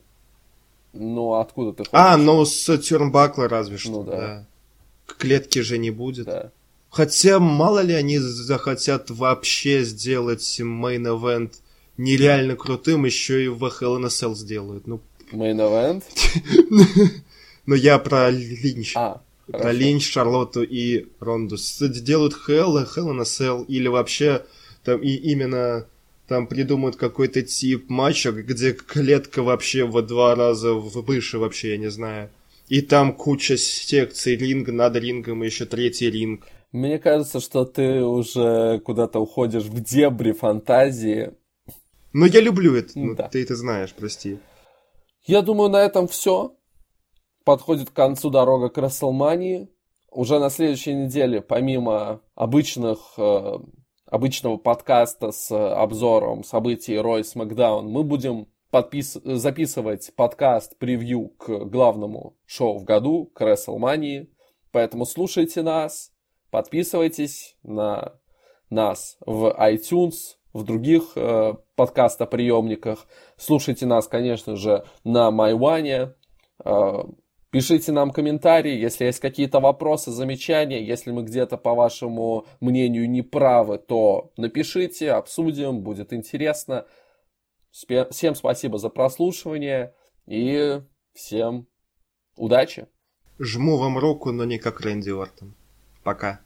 [0.93, 1.91] Ну, откуда ты хочешь?
[1.93, 4.17] А, ну, с turnbuckle а разве что, ну, да.
[4.17, 4.47] да.
[5.17, 6.25] Клетки же не будет.
[6.25, 6.51] Да.
[6.89, 11.53] Хотя, мало ли они захотят вообще сделать main event
[11.99, 14.87] нереально крутым, еще и в Hell in a Cell сделают.
[14.87, 16.03] Ну, main event?
[17.65, 18.93] Но я про Линч.
[18.95, 19.77] А, про хорошо.
[19.77, 21.57] Линч, Шарлотту и Ронду.
[21.79, 24.45] Делают Hell, Hell a Cell, или вообще
[24.83, 25.85] там и именно
[26.27, 31.89] там придумают какой-то тип матча, где клетка вообще в два раза выше вообще, я не
[31.89, 32.29] знаю.
[32.69, 36.45] И там куча секций ринга, над рингом и еще третий ринг.
[36.71, 41.31] Мне кажется, что ты уже куда-то уходишь в дебри фантазии.
[42.13, 43.27] Но я люблю это, ну, да.
[43.27, 44.39] ты это знаешь, прости.
[45.25, 46.55] Я думаю, на этом все.
[47.43, 49.69] Подходит к концу дорога к Расселмании.
[50.11, 53.57] Уже на следующей неделе, помимо обычных э,
[54.09, 59.19] обычного подкаста с обзором событий Рой Смакдаун, мы будем подпис...
[59.23, 64.27] записывать подкаст-превью к главному шоу в году, к WrestleMania.
[64.71, 66.11] Поэтому слушайте нас,
[66.49, 68.13] подписывайтесь на
[68.69, 73.07] нас в iTunes, в других э, подкастоприемниках.
[73.37, 76.13] Слушайте нас, конечно же, на MyOne.
[76.63, 77.03] Э,
[77.51, 80.85] Пишите нам комментарии, если есть какие-то вопросы, замечания.
[80.85, 86.85] Если мы где-то, по вашему мнению, не правы, то напишите, обсудим, будет интересно.
[87.71, 89.95] Всем спасибо за прослушивание
[90.27, 90.81] и
[91.13, 91.67] всем
[92.35, 92.87] удачи.
[93.39, 95.55] Жму вам руку, но не как Рэнди Ортон.
[96.03, 96.41] Пока.